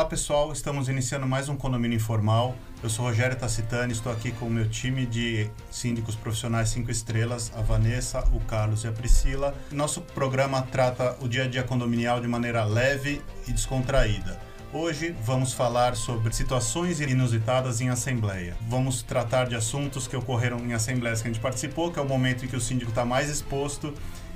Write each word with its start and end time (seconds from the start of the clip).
Olá 0.00 0.08
pessoal, 0.08 0.50
estamos 0.50 0.88
iniciando 0.88 1.26
mais 1.26 1.50
um 1.50 1.56
condomínio 1.56 1.96
informal. 1.96 2.56
Eu 2.82 2.88
sou 2.88 3.04
Rogério 3.04 3.36
Tacitani, 3.36 3.92
estou 3.92 4.10
aqui 4.10 4.32
com 4.32 4.46
o 4.46 4.50
meu 4.50 4.66
time 4.66 5.04
de 5.04 5.50
síndicos 5.70 6.16
profissionais 6.16 6.70
5 6.70 6.90
estrelas, 6.90 7.52
a 7.54 7.60
Vanessa, 7.60 8.26
o 8.32 8.40
Carlos 8.40 8.82
e 8.84 8.88
a 8.88 8.92
Priscila. 8.92 9.54
Nosso 9.70 10.00
programa 10.00 10.62
trata 10.62 11.18
o 11.20 11.28
dia 11.28 11.44
a 11.44 11.46
dia 11.46 11.62
condominial 11.62 12.18
de 12.18 12.26
maneira 12.26 12.64
leve 12.64 13.20
e 13.46 13.52
descontraída. 13.52 14.40
Hoje 14.72 15.14
vamos 15.22 15.52
falar 15.52 15.94
sobre 15.94 16.32
situações 16.32 16.98
inusitadas 17.00 17.82
em 17.82 17.90
assembleia. 17.90 18.56
Vamos 18.70 19.02
tratar 19.02 19.48
de 19.48 19.54
assuntos 19.54 20.08
que 20.08 20.16
ocorreram 20.16 20.60
em 20.60 20.72
assembleias 20.72 21.20
que 21.20 21.28
a 21.28 21.30
gente 21.30 21.42
participou, 21.42 21.92
que 21.92 21.98
é 21.98 22.02
o 22.02 22.08
momento 22.08 22.46
em 22.46 22.48
que 22.48 22.56
o 22.56 22.60
síndico 22.60 22.90
está 22.90 23.04
mais 23.04 23.28
exposto 23.28 23.92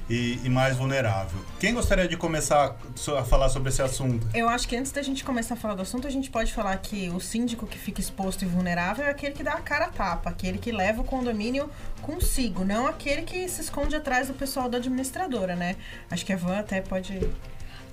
e, 0.08 0.38
e, 0.44 0.48
mais 0.48 0.76
vulnerável. 0.76 1.38
Quem 1.58 1.72
gostaria 1.72 2.06
de 2.06 2.16
começar 2.16 2.76
a 3.18 3.24
falar 3.24 3.48
sobre 3.48 3.70
esse 3.70 3.80
assunto? 3.80 4.26
Eu 4.34 4.48
acho 4.48 4.68
que 4.68 4.76
antes 4.76 4.92
da 4.92 5.02
gente 5.02 5.24
começar 5.24 5.54
a 5.54 5.56
falar 5.56 5.74
do 5.74 5.82
assunto, 5.82 6.06
a 6.06 6.10
gente 6.10 6.30
pode 6.30 6.52
falar 6.52 6.76
que 6.78 7.08
o 7.10 7.20
síndico 7.20 7.66
que 7.66 7.78
fica 7.78 8.00
exposto 8.00 8.42
e 8.42 8.46
vulnerável 8.46 9.04
é 9.04 9.10
aquele 9.10 9.34
que 9.34 9.42
dá 9.42 9.52
a 9.52 9.60
cara 9.60 9.86
a 9.86 9.88
tapa, 9.88 10.30
aquele 10.30 10.58
que 10.58 10.70
leva 10.70 11.00
o 11.00 11.04
condomínio 11.04 11.70
consigo, 12.02 12.64
não 12.64 12.86
aquele 12.86 13.22
que 13.22 13.48
se 13.48 13.62
esconde 13.62 13.96
atrás 13.96 14.28
do 14.28 14.34
pessoal 14.34 14.68
da 14.68 14.78
administradora, 14.78 15.56
né? 15.56 15.76
Acho 16.10 16.24
que 16.24 16.32
a 16.32 16.36
Van 16.36 16.58
até 16.58 16.80
pode 16.80 17.18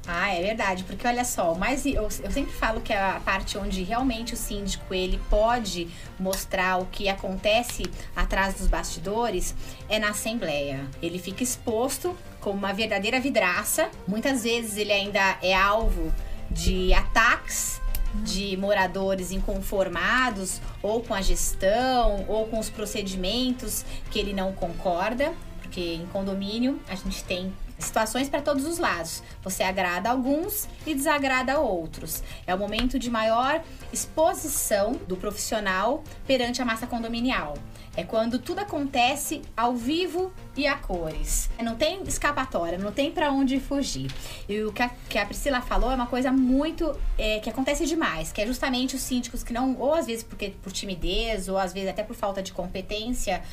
ah, 0.07 0.33
é 0.33 0.41
verdade, 0.41 0.83
porque 0.83 1.05
olha 1.07 1.23
só, 1.23 1.53
mas 1.53 1.85
eu, 1.85 2.03
eu 2.03 2.09
sempre 2.31 2.51
falo 2.53 2.81
que 2.81 2.91
é 2.91 2.99
a 2.99 3.19
parte 3.19 3.57
onde 3.57 3.83
realmente 3.83 4.33
o 4.33 4.37
síndico 4.37 4.93
ele 4.93 5.19
pode 5.29 5.87
mostrar 6.19 6.81
o 6.81 6.87
que 6.87 7.07
acontece 7.07 7.83
atrás 8.15 8.55
dos 8.55 8.67
bastidores 8.67 9.55
é 9.87 9.99
na 9.99 10.09
assembleia. 10.09 10.85
Ele 11.01 11.19
fica 11.19 11.43
exposto 11.43 12.17
como 12.39 12.57
uma 12.57 12.73
verdadeira 12.73 13.19
vidraça. 13.19 13.91
Muitas 14.07 14.43
vezes 14.43 14.75
ele 14.75 14.91
ainda 14.91 15.37
é 15.41 15.53
alvo 15.53 16.11
de 16.49 16.91
ataques 16.93 17.79
de 18.23 18.57
moradores 18.57 19.31
inconformados 19.31 20.59
ou 20.81 21.01
com 21.01 21.13
a 21.13 21.21
gestão 21.21 22.25
ou 22.27 22.47
com 22.47 22.59
os 22.59 22.69
procedimentos 22.69 23.85
que 24.09 24.19
ele 24.19 24.33
não 24.33 24.51
concorda, 24.51 25.31
porque 25.61 25.93
em 25.93 26.05
condomínio 26.07 26.81
a 26.89 26.95
gente 26.95 27.23
tem 27.23 27.53
situações 27.81 28.29
para 28.29 28.41
todos 28.41 28.65
os 28.65 28.77
lados. 28.77 29.23
Você 29.43 29.63
agrada 29.63 30.09
alguns 30.09 30.67
e 30.85 30.93
desagrada 30.93 31.59
outros. 31.59 32.23
É 32.45 32.53
o 32.53 32.57
momento 32.57 32.97
de 32.97 33.09
maior 33.09 33.61
exposição 33.91 34.93
do 35.07 35.17
profissional 35.17 36.03
perante 36.25 36.61
a 36.61 36.65
massa 36.65 36.87
condominial. 36.87 37.55
É 37.95 38.03
quando 38.03 38.39
tudo 38.39 38.59
acontece 38.59 39.41
ao 39.55 39.75
vivo 39.75 40.31
e 40.55 40.65
a 40.65 40.77
cores. 40.77 41.49
Não 41.61 41.75
tem 41.75 42.01
escapatória, 42.03 42.77
não 42.77 42.91
tem 42.91 43.11
para 43.11 43.31
onde 43.31 43.59
fugir. 43.59 44.09
E 44.47 44.63
o 44.63 44.71
que 44.71 44.81
a, 44.81 44.89
que 45.09 45.17
a, 45.17 45.25
Priscila 45.25 45.61
falou 45.61 45.91
é 45.91 45.95
uma 45.95 46.07
coisa 46.07 46.31
muito 46.31 46.97
é, 47.17 47.39
que 47.39 47.49
acontece 47.49 47.85
demais, 47.85 48.31
que 48.31 48.41
é 48.41 48.47
justamente 48.47 48.95
os 48.95 49.01
síndicos 49.01 49.43
que 49.43 49.51
não, 49.51 49.75
ou 49.77 49.93
às 49.93 50.05
vezes 50.05 50.23
porque 50.23 50.53
por 50.63 50.71
timidez, 50.71 51.49
ou 51.49 51.57
às 51.57 51.73
vezes 51.73 51.89
até 51.89 52.01
por 52.01 52.15
falta 52.15 52.41
de 52.41 52.53
competência, 52.53 53.43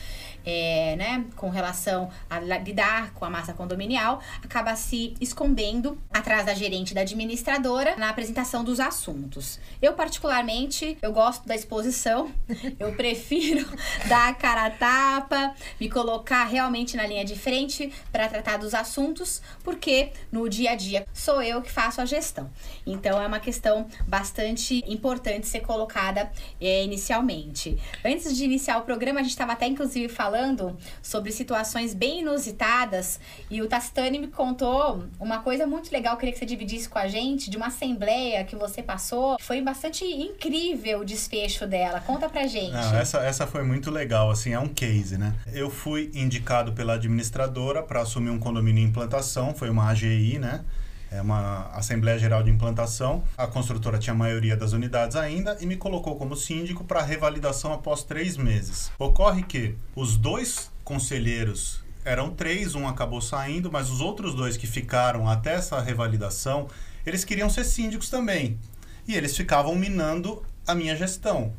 é, 0.45 0.97
né, 0.97 1.25
com 1.37 1.51
relação 1.51 2.11
a 2.29 2.39
lidar 2.39 3.13
com 3.13 3.25
a 3.25 3.31
massa 3.31 3.53
condominial, 3.53 4.21
acaba 4.43 4.75
se 4.77 5.15
escondendo 5.21 5.99
atrás 6.11 6.47
da 6.47 6.55
gerente 6.55 6.95
da 6.95 7.03
administradora 7.03 7.97
na 7.97 8.09
apresentação 8.09 8.65
dos 8.65 8.81
assuntos. 8.81 9.59
Eu, 9.81 9.93
particularmente, 9.93 10.97
eu 11.03 11.13
gosto 11.13 11.47
da 11.47 11.55
exposição, 11.55 12.31
eu 12.79 12.93
prefiro 12.93 13.69
dar 14.09 14.29
a 14.29 14.35
cara 14.35 14.67
a 14.67 14.71
tapa, 14.71 15.55
me 15.81 15.91
colocar 15.91 16.45
realmente 16.45 16.97
na 16.97 17.07
linha 17.07 17.25
de 17.25 17.37
frente 17.37 17.93
para 18.11 18.29
tratar 18.29 18.57
dos 18.57 18.75
assuntos, 18.75 19.43
porque 19.63 20.13
no 20.33 20.49
dia 20.49 20.73
a 20.73 20.75
dia 20.75 21.07
sou 21.13 21.43
eu 21.43 21.61
que 21.61 21.71
faço 21.71 22.01
a 22.01 22.07
gestão. 22.07 22.51
Então, 22.87 23.21
é 23.21 23.27
uma 23.27 23.41
questão 23.41 23.87
bastante 24.07 24.83
importante 24.87 25.47
ser 25.47 25.61
colocada 25.61 26.31
é, 26.61 26.85
inicialmente. 26.85 27.77
Antes 28.05 28.37
de 28.37 28.45
iniciar 28.45 28.79
o 28.79 28.83
programa, 28.83 29.21
a 29.21 29.23
gente 29.23 29.33
estava 29.33 29.53
até 29.53 29.67
inclusive 29.67 30.09
falando 30.09 30.28
falando 30.29 30.77
sobre 31.03 31.33
situações 31.33 31.95
bem 31.95 32.21
inusitadas 32.21 33.19
e 33.51 33.63
o 33.63 33.67
Tastani 33.67 34.19
me 34.19 34.29
contou 34.29 35.05
uma 35.19 35.39
coisa 35.39 35.67
muito 35.67 35.91
legal, 35.91 36.19
queria 36.19 36.35
que 36.35 36.39
você 36.39 36.45
dividisse 36.45 36.87
com 36.87 36.99
a 36.99 37.09
gente, 37.09 37.49
de 37.49 37.57
uma 37.57 37.69
assembleia 37.69 38.45
que 38.45 38.55
você 38.55 38.83
passou. 38.83 39.39
Foi 39.41 39.63
bastante 39.63 40.05
incrível 40.05 41.01
o 41.01 41.05
desfecho 41.05 41.67
dela. 41.67 42.01
Conta 42.01 42.29
pra 42.29 42.47
gente. 42.47 42.77
Essa, 42.95 43.21
essa 43.21 43.47
foi 43.47 43.63
muito 43.63 43.91
legal, 43.91 44.31
assim, 44.31 44.53
é 44.53 44.59
um 44.59 44.69
case, 44.69 45.17
né? 45.17 45.33
Eu 45.51 45.71
fui 45.71 46.11
indicado 46.15 46.73
pela 46.75 46.95
administradora 46.95 47.83
para 47.83 48.03
assumir 48.03 48.31
um 48.31 48.39
condomínio 48.39 48.83
em 48.83 48.87
implantação, 48.87 49.55
foi 49.55 49.71
uma 49.71 49.89
AGI, 49.89 50.39
né? 50.39 50.63
É 51.11 51.21
uma 51.21 51.71
Assembleia 51.73 52.19
Geral 52.19 52.43
de 52.43 52.51
Implantação. 52.51 53.23
A 53.37 53.47
construtora 53.47 53.99
tinha 53.99 54.13
a 54.13 54.17
maioria 54.17 54.57
das 54.57 54.73
unidades 54.73 55.17
ainda 55.17 55.57
e 55.61 55.67
me 55.67 55.77
colocou 55.77 56.17
como 56.17 56.37
síndico 56.37 56.85
para 56.85 57.03
revalidação 57.03 57.73
após 57.73 58.05
três 58.05 58.37
meses. 58.37 58.91
Ocorre 58.99 59.43
que 59.43 59.75
os 59.97 60.17
dois 60.17 60.71
conselheiros 60.85 61.81
eram 62.05 62.31
três, 62.31 62.75
um 62.75 62.87
acabou 62.87 63.21
saindo, 63.21 63.71
mas 63.71 63.91
os 63.91 64.01
outros 64.01 64.35
dois 64.35 64.57
que 64.57 64.67
ficaram 64.67 65.29
até 65.29 65.55
essa 65.55 65.81
revalidação, 65.81 66.69
eles 67.05 67.25
queriam 67.25 67.51
ser 67.51 67.65
síndicos 67.65 68.09
também. 68.09 68.59
E 69.07 69.15
eles 69.15 69.37
ficavam 69.37 69.75
minando 69.75 70.43
a 70.67 70.75
minha 70.75 70.95
gestão. 70.95 71.53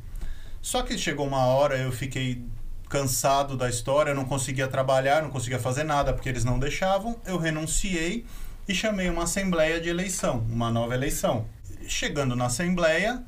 Só 0.62 0.82
que 0.82 0.98
chegou 0.98 1.26
uma 1.26 1.46
hora, 1.46 1.78
eu 1.78 1.92
fiquei 1.92 2.44
cansado 2.90 3.56
da 3.56 3.70
história, 3.70 4.14
não 4.14 4.26
conseguia 4.26 4.68
trabalhar, 4.68 5.22
não 5.22 5.30
conseguia 5.30 5.60
fazer 5.60 5.84
nada 5.84 6.12
porque 6.12 6.28
eles 6.28 6.44
não 6.44 6.60
deixavam. 6.60 7.20
Eu 7.26 7.38
renunciei 7.38 8.26
e 8.70 8.76
chamei 8.76 9.10
uma 9.10 9.24
assembleia 9.24 9.82
de 9.82 9.90
eleição, 9.90 10.46
uma 10.48 10.70
nova 10.70 10.94
eleição. 10.94 11.48
Chegando 11.88 12.36
na 12.36 12.46
assembleia, 12.46 13.24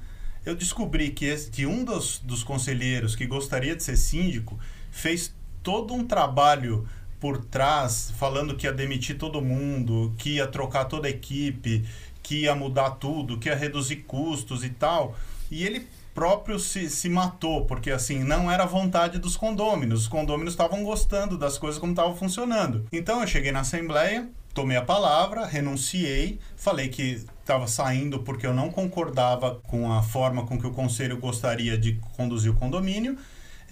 eu 0.45 0.53
descobri 0.53 1.09
que, 1.09 1.25
esse, 1.25 1.49
que 1.49 1.65
um 1.65 1.83
dos, 1.83 2.19
dos 2.19 2.43
conselheiros 2.43 3.15
que 3.15 3.25
gostaria 3.25 3.75
de 3.75 3.81
ser 3.81 3.97
síndico 3.97 4.59
fez 4.91 5.33
todo 5.63 5.95
um 5.95 6.05
trabalho 6.05 6.87
por 7.19 7.43
trás, 7.43 8.13
falando 8.19 8.55
que 8.55 8.67
ia 8.67 8.71
demitir 8.71 9.17
todo 9.17 9.41
mundo, 9.41 10.13
que 10.15 10.35
ia 10.35 10.45
trocar 10.45 10.85
toda 10.85 11.07
a 11.07 11.09
equipe, 11.11 11.83
que 12.21 12.41
ia 12.41 12.53
mudar 12.53 12.91
tudo, 12.91 13.39
que 13.39 13.49
ia 13.49 13.55
reduzir 13.55 13.97
custos 13.97 14.63
e 14.63 14.69
tal. 14.69 15.17
E 15.49 15.63
ele 15.63 15.87
próprio 16.13 16.59
se, 16.59 16.87
se 16.87 17.09
matou, 17.09 17.65
porque 17.65 17.89
assim, 17.89 18.23
não 18.23 18.51
era 18.51 18.65
vontade 18.65 19.17
dos 19.17 19.35
condôminos. 19.35 20.01
Os 20.01 20.07
condôminos 20.07 20.53
estavam 20.53 20.83
gostando 20.83 21.35
das 21.35 21.57
coisas 21.57 21.79
como 21.79 21.93
estavam 21.93 22.15
funcionando. 22.15 22.85
Então 22.91 23.21
eu 23.21 23.27
cheguei 23.27 23.51
na 23.51 23.61
assembleia, 23.61 24.29
tomei 24.53 24.77
a 24.77 24.81
palavra, 24.81 25.45
renunciei, 25.45 26.39
falei 26.55 26.89
que 26.89 27.25
estava 27.39 27.67
saindo 27.67 28.19
porque 28.19 28.45
eu 28.45 28.53
não 28.53 28.69
concordava 28.69 29.55
com 29.67 29.91
a 29.91 30.01
forma 30.01 30.45
com 30.45 30.59
que 30.59 30.67
o 30.67 30.71
conselho 30.71 31.17
gostaria 31.17 31.77
de 31.77 31.99
conduzir 32.15 32.51
o 32.51 32.55
condomínio. 32.55 33.17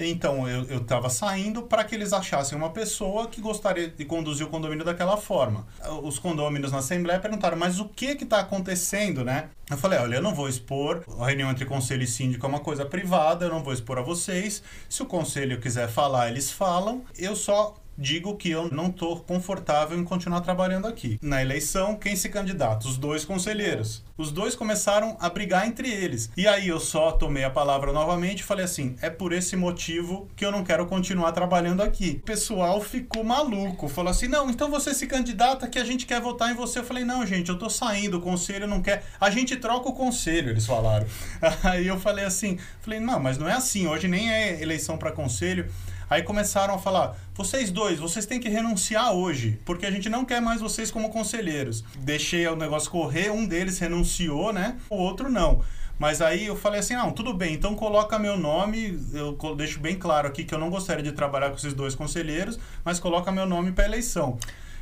Então 0.02 0.48
eu 0.48 0.78
estava 0.78 1.10
saindo 1.10 1.64
para 1.64 1.84
que 1.84 1.94
eles 1.94 2.14
achassem 2.14 2.58
uma 2.58 2.70
pessoa 2.70 3.28
que 3.28 3.42
gostaria 3.42 3.90
de 3.90 4.06
conduzir 4.06 4.46
o 4.46 4.50
condomínio 4.50 4.86
daquela 4.86 5.18
forma. 5.18 5.68
Os 6.04 6.18
condôminos 6.18 6.72
na 6.72 6.78
Assembleia 6.78 7.20
perguntaram, 7.20 7.58
mas 7.58 7.82
o 7.82 7.86
que 7.86 8.06
está 8.06 8.40
acontecendo, 8.40 9.26
né? 9.26 9.50
Eu 9.70 9.78
falei, 9.78 10.00
olha, 10.00 10.16
eu 10.16 10.22
não 10.22 10.34
vou 10.34 10.48
expor, 10.48 11.04
a 11.20 11.26
reunião 11.26 11.52
entre 11.52 11.66
conselho 11.66 12.04
e 12.04 12.08
síndico 12.08 12.46
é 12.46 12.50
uma 12.50 12.62
coisa 12.62 12.86
privada, 12.86 13.46
eu 13.46 13.52
não 13.52 13.62
vou 13.62 13.74
expor 13.74 13.98
a 13.98 14.02
vocês. 14.02 14.64
Se 14.88 15.04
o 15.04 15.06
conselho 15.06 15.60
quiser 15.60 15.90
falar, 15.90 16.30
eles 16.30 16.50
falam. 16.50 17.04
Eu 17.18 17.36
só 17.36 17.76
digo 18.00 18.38
que 18.38 18.50
eu 18.50 18.70
não 18.72 18.88
estou 18.88 19.20
confortável 19.20 20.00
em 20.00 20.04
continuar 20.04 20.42
trabalhando 20.42 20.88
aqui. 20.88 21.20
Na 21.22 21.42
eleição, 21.42 21.96
quem 21.96 22.16
se 22.16 22.30
candidata? 22.30 22.88
Os 22.88 22.98
dois 22.98 23.26
conselheiros. 23.26 24.04
Os 24.18 24.32
dois 24.32 24.56
começaram 24.56 25.16
a 25.20 25.30
brigar 25.30 25.68
entre 25.68 25.90
eles. 25.90 26.30
E 26.36 26.48
aí 26.48 26.68
eu 26.68 26.80
só 26.80 27.12
tomei 27.12 27.44
a 27.44 27.50
palavra 27.50 27.94
novamente 27.94 28.40
e 28.40 28.44
falei 28.44 28.66
assim: 28.66 28.96
é 29.02 29.10
por 29.10 29.34
esse 29.34 29.56
motivo 29.56 30.28
que 30.36 30.46
eu 30.46 30.52
não 30.52 30.64
quero 30.64 30.86
continuar 30.86 31.32
trabalhando 31.32 31.82
aqui. 31.82 32.20
O 32.22 32.26
pessoal 32.26 32.82
ficou 32.82 33.24
maluco, 33.24 33.88
falou 33.88 34.12
assim: 34.12 34.28
não, 34.28 34.50
então 34.50 34.70
você 34.70 34.94
se 34.94 35.08
candidata 35.08 35.68
que 35.68 35.80
a 35.80 35.86
gente 35.86 36.06
quer 36.06 36.20
votar 36.22 36.52
em 36.52 36.56
você. 36.56 36.80
Eu 36.80 36.84
falei: 36.84 37.04
não, 37.04 37.26
gente, 37.26 37.50
eu 37.50 37.58
tô 37.58 37.70
saindo, 37.70 38.18
o 38.18 38.22
conselho 38.22 38.68
não 38.68 38.82
quer. 38.82 39.06
A 39.20 39.30
gente 39.30 39.56
troca 39.56 39.90
o 39.90 39.94
conselho, 39.94 40.50
eles 40.50 40.66
falaram. 40.66 41.08
Aí 41.64 41.88
eu 41.88 42.00
falei 42.00 42.26
assim: 42.26 42.58
falei, 42.82 43.00
não, 43.00 43.20
mas 43.20 43.38
não 43.38 43.48
é 43.48 43.54
assim, 43.54 43.88
hoje 43.88 44.08
nem 44.08 44.32
é 44.32 44.62
eleição 44.62 44.98
para 44.98 45.12
conselho. 45.12 45.70
Aí 46.10 46.24
começaram 46.24 46.74
a 46.74 46.80
falar: 46.80 47.16
vocês 47.36 47.70
dois, 47.70 48.00
vocês 48.00 48.26
têm 48.26 48.40
que 48.40 48.50
renunciar 48.50 49.14
hoje, 49.14 49.60
porque 49.64 49.86
a 49.86 49.92
gente 49.92 50.10
não 50.10 50.26
quer 50.26 50.42
mais 50.42 50.60
vocês 50.60 50.90
como 50.90 51.10
conselheiros. 51.10 51.84
Deixei 52.00 52.48
o 52.48 52.56
negócio 52.56 52.90
correr, 52.90 53.30
um 53.30 53.46
deles 53.46 53.78
renunciou, 53.80 54.52
né? 54.52 54.78
O 54.90 54.96
outro 54.96 55.30
não. 55.30 55.62
Mas 56.00 56.22
aí 56.22 56.46
eu 56.46 56.56
falei 56.56 56.80
assim: 56.80 56.96
não, 56.96 57.12
tudo 57.12 57.34
bem, 57.34 57.54
então 57.54 57.76
coloca 57.76 58.18
meu 58.18 58.38
nome. 58.38 59.00
Eu 59.14 59.38
deixo 59.56 59.80
bem 59.80 59.96
claro 59.96 60.28
aqui 60.28 60.46
que 60.46 60.56
eu 60.56 60.60
não 60.60 60.70
gostaria 60.70 61.04
de 61.04 61.12
trabalhar 61.12 61.50
com 61.50 61.58
esses 61.58 61.74
dois 61.74 61.94
conselheiros, 61.94 62.58
mas 62.84 63.00
coloca 63.00 63.32
meu 63.32 63.46
nome 63.46 63.74
para 63.74 63.86
eleição. 63.86 64.38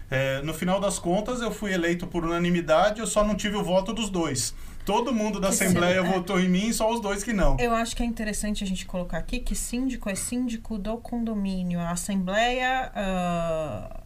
É, 0.10 0.42
no 0.42 0.54
final 0.54 0.80
das 0.80 1.00
contas, 1.00 1.42
eu 1.42 1.52
fui 1.52 1.74
eleito 1.74 2.08
por 2.08 2.24
unanimidade, 2.24 3.02
eu 3.02 3.08
só 3.08 3.26
não 3.26 3.36
tive 3.36 3.58
o 3.58 3.64
voto 3.64 3.92
dos 3.92 4.10
dois. 4.10 4.56
Todo 4.88 5.14
mundo 5.14 5.38
da 5.38 5.50
que 5.50 5.54
Assembleia 5.54 6.02
sim, 6.02 6.08
votou 6.08 6.40
é. 6.40 6.44
em 6.44 6.50
mim, 6.50 6.72
só 6.72 6.90
os 6.90 7.02
dois 7.02 7.22
que 7.22 7.34
não. 7.34 7.58
Eu 7.60 7.76
acho 7.76 7.94
que 7.94 8.02
é 8.02 8.06
interessante 8.06 8.64
a 8.64 8.68
gente 8.68 8.86
colocar 8.86 9.18
aqui 9.18 9.40
que 9.40 9.54
síndico 9.54 10.10
é 10.10 10.16
síndico 10.16 10.78
do 10.78 10.96
condomínio. 10.98 11.78
A 11.82 11.92
Assembleia. 11.92 12.90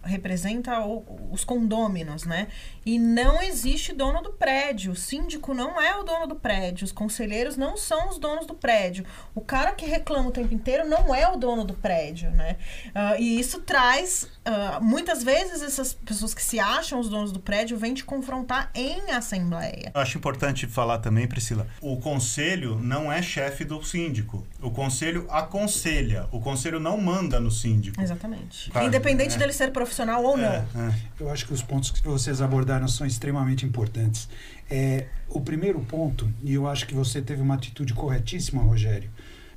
Representa 0.03 0.79
o, 0.79 1.29
os 1.31 1.43
condôminos, 1.43 2.25
né? 2.25 2.47
E 2.85 2.97
não 2.97 3.41
existe 3.41 3.93
dono 3.93 4.21
do 4.21 4.31
prédio. 4.31 4.93
O 4.93 4.95
síndico 4.95 5.53
não 5.53 5.79
é 5.79 5.95
o 5.97 6.03
dono 6.03 6.25
do 6.25 6.35
prédio. 6.35 6.83
Os 6.85 6.91
conselheiros 6.91 7.55
não 7.55 7.77
são 7.77 8.09
os 8.09 8.17
donos 8.17 8.47
do 8.47 8.55
prédio. 8.55 9.05
O 9.35 9.41
cara 9.41 9.71
que 9.73 9.85
reclama 9.85 10.29
o 10.29 10.31
tempo 10.31 10.53
inteiro 10.53 10.87
não 10.87 11.13
é 11.13 11.27
o 11.27 11.35
dono 11.35 11.63
do 11.63 11.75
prédio, 11.75 12.31
né? 12.31 12.57
Uh, 12.87 13.21
e 13.21 13.39
isso 13.39 13.59
traz. 13.61 14.23
Uh, 14.23 14.83
muitas 14.83 15.23
vezes 15.23 15.61
essas 15.61 15.93
pessoas 15.93 16.33
que 16.33 16.43
se 16.43 16.59
acham 16.59 16.99
os 16.99 17.07
donos 17.07 17.31
do 17.31 17.39
prédio 17.39 17.77
vêm 17.77 17.93
te 17.93 18.03
confrontar 18.03 18.71
em 18.73 19.11
assembleia. 19.11 19.91
Eu 19.93 20.01
acho 20.01 20.17
importante 20.17 20.65
falar 20.65 20.97
também, 20.97 21.27
Priscila. 21.27 21.67
O 21.79 21.97
conselho 21.97 22.79
não 22.79 23.11
é 23.11 23.21
chefe 23.21 23.63
do 23.63 23.83
síndico. 23.83 24.45
O 24.59 24.71
conselho 24.71 25.27
aconselha. 25.29 26.27
O 26.31 26.39
conselho 26.39 26.79
não 26.79 26.97
manda 26.97 27.39
no 27.39 27.51
síndico. 27.51 28.01
Exatamente. 28.01 28.71
Claro, 28.71 28.87
Independente 28.87 29.35
é. 29.35 29.37
dele 29.37 29.53
ser 29.53 29.71
profissional 29.71 29.90
ou 30.25 30.37
é, 30.37 30.65
não. 30.73 30.81
É. 30.87 30.95
Eu 31.19 31.29
acho 31.29 31.45
que 31.45 31.53
os 31.53 31.61
pontos 31.61 31.91
que 31.91 32.07
vocês 32.07 32.41
abordaram 32.41 32.87
são 32.87 33.05
extremamente 33.05 33.65
importantes. 33.65 34.27
É, 34.69 35.07
o 35.29 35.41
primeiro 35.41 35.79
ponto, 35.81 36.31
e 36.43 36.53
eu 36.53 36.67
acho 36.67 36.87
que 36.87 36.93
você 36.93 37.21
teve 37.21 37.41
uma 37.41 37.55
atitude 37.55 37.93
corretíssima, 37.93 38.61
Rogério. 38.61 39.09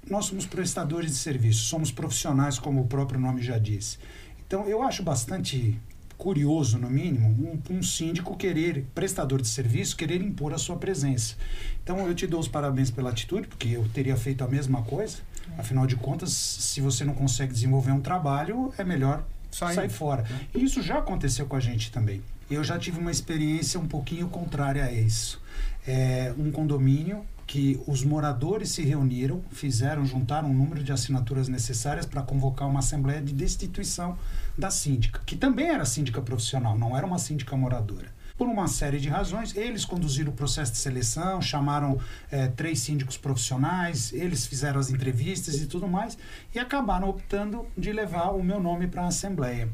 Nós 0.08 0.26
somos 0.26 0.44
prestadores 0.44 1.12
de 1.12 1.16
serviço, 1.16 1.64
somos 1.64 1.90
profissionais, 1.90 2.58
como 2.58 2.82
o 2.82 2.86
próprio 2.86 3.18
nome 3.18 3.42
já 3.42 3.58
diz. 3.58 3.98
Então, 4.46 4.68
eu 4.68 4.82
acho 4.82 5.02
bastante 5.02 5.80
curioso, 6.18 6.78
no 6.78 6.90
mínimo, 6.90 7.28
um, 7.28 7.76
um, 7.76 7.82
síndico 7.82 8.36
querer, 8.36 8.86
prestador 8.94 9.40
de 9.40 9.48
serviço, 9.48 9.96
querer 9.96 10.20
impor 10.20 10.52
a 10.52 10.58
sua 10.58 10.76
presença. 10.76 11.36
Então, 11.82 12.06
eu 12.06 12.14
te 12.14 12.26
dou 12.26 12.40
os 12.40 12.48
parabéns 12.48 12.90
pela 12.90 13.10
atitude, 13.10 13.48
porque 13.48 13.68
eu 13.68 13.88
teria 13.92 14.16
feito 14.16 14.44
a 14.44 14.48
mesma 14.48 14.82
coisa. 14.82 15.18
Afinal 15.58 15.86
de 15.86 15.96
contas, 15.96 16.32
se 16.32 16.80
você 16.80 17.04
não 17.04 17.14
consegue 17.14 17.52
desenvolver 17.52 17.92
um 17.92 18.00
trabalho, 18.00 18.72
é 18.76 18.84
melhor 18.84 19.24
sair, 19.54 19.74
sair 19.74 19.88
fora. 19.88 20.24
E 20.54 20.62
isso 20.62 20.82
já 20.82 20.98
aconteceu 20.98 21.46
com 21.46 21.56
a 21.56 21.60
gente 21.60 21.90
também. 21.90 22.22
Eu 22.50 22.62
já 22.62 22.78
tive 22.78 22.98
uma 22.98 23.10
experiência 23.10 23.78
um 23.80 23.86
pouquinho 23.86 24.28
contrária 24.28 24.84
a 24.84 24.92
isso. 24.92 25.40
É 25.86 26.34
um 26.38 26.50
condomínio 26.50 27.24
que 27.46 27.80
os 27.86 28.02
moradores 28.02 28.70
se 28.70 28.82
reuniram, 28.82 29.42
fizeram, 29.52 30.04
juntaram 30.04 30.48
um 30.48 30.54
número 30.54 30.82
de 30.82 30.92
assinaturas 30.92 31.48
necessárias 31.48 32.06
para 32.06 32.22
convocar 32.22 32.68
uma 32.68 32.78
assembleia 32.78 33.20
de 33.20 33.32
destituição 33.32 34.18
da 34.56 34.70
síndica, 34.70 35.20
que 35.26 35.36
também 35.36 35.68
era 35.68 35.84
síndica 35.84 36.22
profissional, 36.22 36.78
não 36.78 36.96
era 36.96 37.06
uma 37.06 37.18
síndica 37.18 37.56
moradora. 37.56 38.08
Por 38.36 38.48
uma 38.48 38.66
série 38.66 38.98
de 38.98 39.08
razões, 39.08 39.54
eles 39.56 39.84
conduziram 39.84 40.32
o 40.32 40.34
processo 40.34 40.72
de 40.72 40.78
seleção, 40.78 41.40
chamaram 41.40 42.00
é, 42.32 42.48
três 42.48 42.80
síndicos 42.80 43.16
profissionais, 43.16 44.12
eles 44.12 44.44
fizeram 44.44 44.80
as 44.80 44.90
entrevistas 44.90 45.60
e 45.60 45.66
tudo 45.66 45.86
mais, 45.86 46.18
e 46.52 46.58
acabaram 46.58 47.08
optando 47.08 47.64
de 47.78 47.92
levar 47.92 48.30
o 48.30 48.42
meu 48.42 48.58
nome 48.58 48.88
para 48.88 49.02
a 49.02 49.06
Assembleia. 49.06 49.68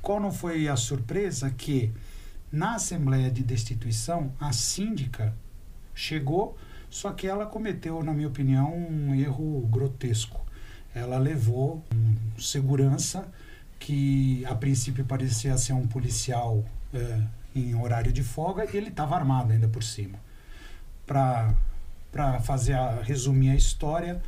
Qual 0.00 0.18
não 0.18 0.32
foi 0.32 0.66
a 0.66 0.76
surpresa? 0.76 1.50
Que 1.50 1.92
na 2.50 2.76
Assembleia 2.76 3.30
de 3.30 3.42
Destituição, 3.42 4.32
a 4.40 4.50
síndica 4.50 5.34
chegou, 5.94 6.56
só 6.88 7.12
que 7.12 7.26
ela 7.26 7.44
cometeu, 7.44 8.02
na 8.02 8.14
minha 8.14 8.28
opinião, 8.28 8.74
um 8.74 9.14
erro 9.14 9.68
grotesco. 9.70 10.40
Ela 10.94 11.18
levou 11.18 11.84
um 11.94 12.40
segurança 12.40 13.28
que 13.78 14.42
a 14.46 14.54
princípio 14.54 15.04
parecia 15.04 15.56
ser 15.58 15.74
um 15.74 15.86
policial 15.86 16.64
é, 16.94 17.22
em 17.54 17.74
horário 17.74 18.12
de 18.12 18.22
folga 18.22 18.64
e 18.64 18.76
ele 18.76 18.88
estava 18.88 19.16
armado 19.16 19.52
ainda 19.52 19.68
por 19.68 19.82
cima. 19.82 20.18
Para 21.06 21.54
fazer 22.42 22.74
a, 22.74 23.02
resumir 23.02 23.50
a 23.50 23.54
história, 23.54 24.22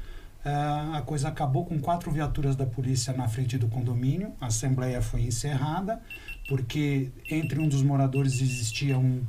uh, 0.45 0.97
a 0.97 1.03
coisa 1.03 1.29
acabou 1.29 1.65
com 1.65 1.79
quatro 1.79 2.11
viaturas 2.11 2.57
da 2.57 2.67
polícia 2.67 3.13
na 3.13 3.29
frente 3.29 3.57
do 3.59 3.69
condomínio, 3.69 4.33
a 4.41 4.47
assembleia 4.47 5.01
foi 5.01 5.23
encerrada, 5.23 6.01
porque 6.49 7.11
entre 7.31 7.59
um 7.61 7.69
dos 7.69 7.83
moradores 7.83 8.41
existia 8.41 8.99
um, 8.99 9.23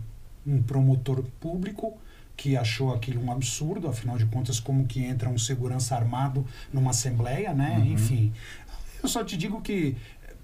um 0.46 0.62
promotor 0.62 1.24
público 1.40 1.98
que 2.36 2.58
achou 2.58 2.94
aquilo 2.94 3.24
um 3.24 3.32
absurdo, 3.32 3.88
afinal 3.88 4.18
de 4.18 4.26
contas, 4.26 4.60
como 4.60 4.88
que 4.88 5.04
entra 5.04 5.30
um 5.30 5.38
segurança 5.38 5.96
armado 5.96 6.46
numa 6.72 6.90
assembleia, 6.90 7.54
né? 7.54 7.78
Uhum. 7.78 7.94
Enfim, 7.94 8.34
eu 9.02 9.08
só 9.08 9.24
te 9.24 9.38
digo 9.38 9.62
que 9.62 9.96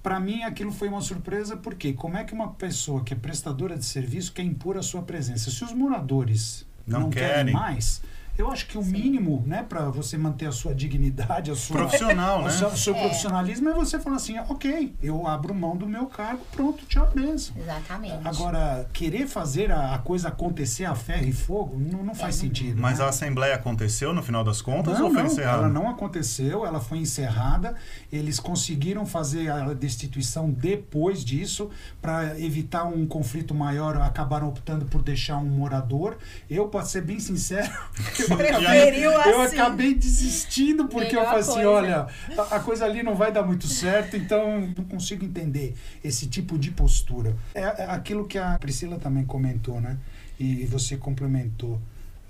para 0.02 0.20
mim 0.20 0.44
aquilo 0.44 0.72
foi 0.72 0.88
uma 0.88 1.02
surpresa 1.02 1.58
porque 1.58 1.94
como 1.94 2.18
é 2.18 2.24
que 2.24 2.34
uma 2.34 2.50
pessoa 2.54 3.04
que 3.04 3.14
é 3.14 3.18
prestadora 3.18 3.78
de 3.78 3.86
serviço 3.86 4.34
quer 4.34 4.44
impor 4.44 4.78
a 4.78 4.82
sua 4.82 5.02
presença? 5.02 5.52
Se 5.52 5.64
os 5.64 5.74
moradores 5.74 6.66
não, 6.86 7.02
não 7.02 7.10
querem. 7.10 7.30
querem 7.30 7.54
mais, 7.54 8.02
eu 8.42 8.50
acho 8.50 8.68
que 8.68 8.78
o 8.78 8.84
Sim. 8.84 8.92
mínimo, 8.92 9.44
né, 9.46 9.66
para 9.68 9.90
você 9.90 10.18
manter 10.18 10.46
a 10.46 10.52
sua 10.52 10.74
dignidade, 10.74 11.52
a 11.52 11.56
sua 11.56 11.78
profissional, 11.78 12.42
né? 12.42 12.48
O 12.48 12.52
seu, 12.52 12.68
o 12.70 12.78
seu 12.78 12.96
é. 12.96 13.02
profissionalismo 13.02 13.70
é 13.70 13.74
você 13.74 14.00
falar 14.00 14.16
assim, 14.16 14.40
ok, 14.40 14.96
eu 15.04 15.28
abro 15.28 15.54
mão 15.54 15.76
do 15.76 15.86
meu 15.86 16.06
cargo, 16.06 16.42
pronto, 16.52 16.86
tchau, 16.86 17.10
benção. 17.14 17.56
Exatamente. 17.58 18.26
Agora, 18.26 18.88
querer 18.94 19.28
fazer 19.28 19.72
a, 19.72 19.94
a, 19.94 20.00
coisa 20.00 20.30
acontecer 20.30 20.86
a 20.86 20.96
ferro 20.96 21.26
e 21.26 21.34
fogo 21.34 21.78
não, 21.78 22.04
não 22.04 22.16
faz 22.16 22.38
é. 22.38 22.40
sentido. 22.40 22.82
Mas 22.82 23.00
né? 23.00 23.06
a 23.06 23.10
assembleia 23.10 23.56
aconteceu 23.56 24.14
no 24.14 24.24
final 24.24 24.44
das 24.44 24.62
contas 24.62 24.98
não, 24.98 25.08
ou 25.08 25.14
foi 25.14 25.24
não, 25.24 25.32
encerrada? 25.32 25.58
Ela 25.58 25.70
não 25.70 25.90
aconteceu, 25.90 26.66
ela 26.66 26.80
foi 26.80 27.00
encerrada. 27.00 27.76
Eles 28.12 28.40
conseguiram 28.40 29.06
fazer 29.06 29.50
a 29.52 29.74
destituição 29.74 30.50
depois 30.50 31.26
disso 31.26 31.70
para 32.02 32.40
evitar 32.40 32.86
um 32.86 33.06
conflito 33.06 33.54
maior. 33.54 33.98
Acabaram 33.98 34.48
optando 34.48 34.86
por 34.86 35.02
deixar 35.02 35.38
um 35.38 35.46
morador. 35.46 36.18
Eu, 36.50 36.70
para 36.70 36.86
ser 36.86 37.02
bem 37.02 37.20
sincero, 37.20 37.70
Preferiu 38.38 39.18
assim. 39.18 39.30
Eu 39.30 39.42
acabei 39.42 39.94
desistindo 39.94 40.88
porque 40.88 41.16
Melhor 41.16 41.22
eu 41.22 41.26
falei 41.26 41.42
assim, 41.42 41.66
olha, 41.66 42.08
a, 42.38 42.56
a, 42.56 42.60
coisa 42.60 42.86
ali 42.86 43.04
não 43.04 43.16
vai 43.16 43.32
dar 43.32 43.44
muito 43.44 43.68
certo, 43.68 44.16
então 44.16 44.62
não 44.76 44.86
consigo 44.86 45.26
entender 45.26 45.76
esse 46.04 46.28
tipo 46.28 46.58
de 46.58 46.72
postura. 46.72 47.36
É, 47.54 47.62
é 47.62 47.86
aquilo 47.90 48.26
que 48.26 48.38
a 48.38 48.58
Priscila 48.60 48.98
também 48.98 49.26
comentou, 49.26 49.80
né? 49.80 49.98
E 50.40 50.66
você 50.66 50.96
complementou. 50.96 51.82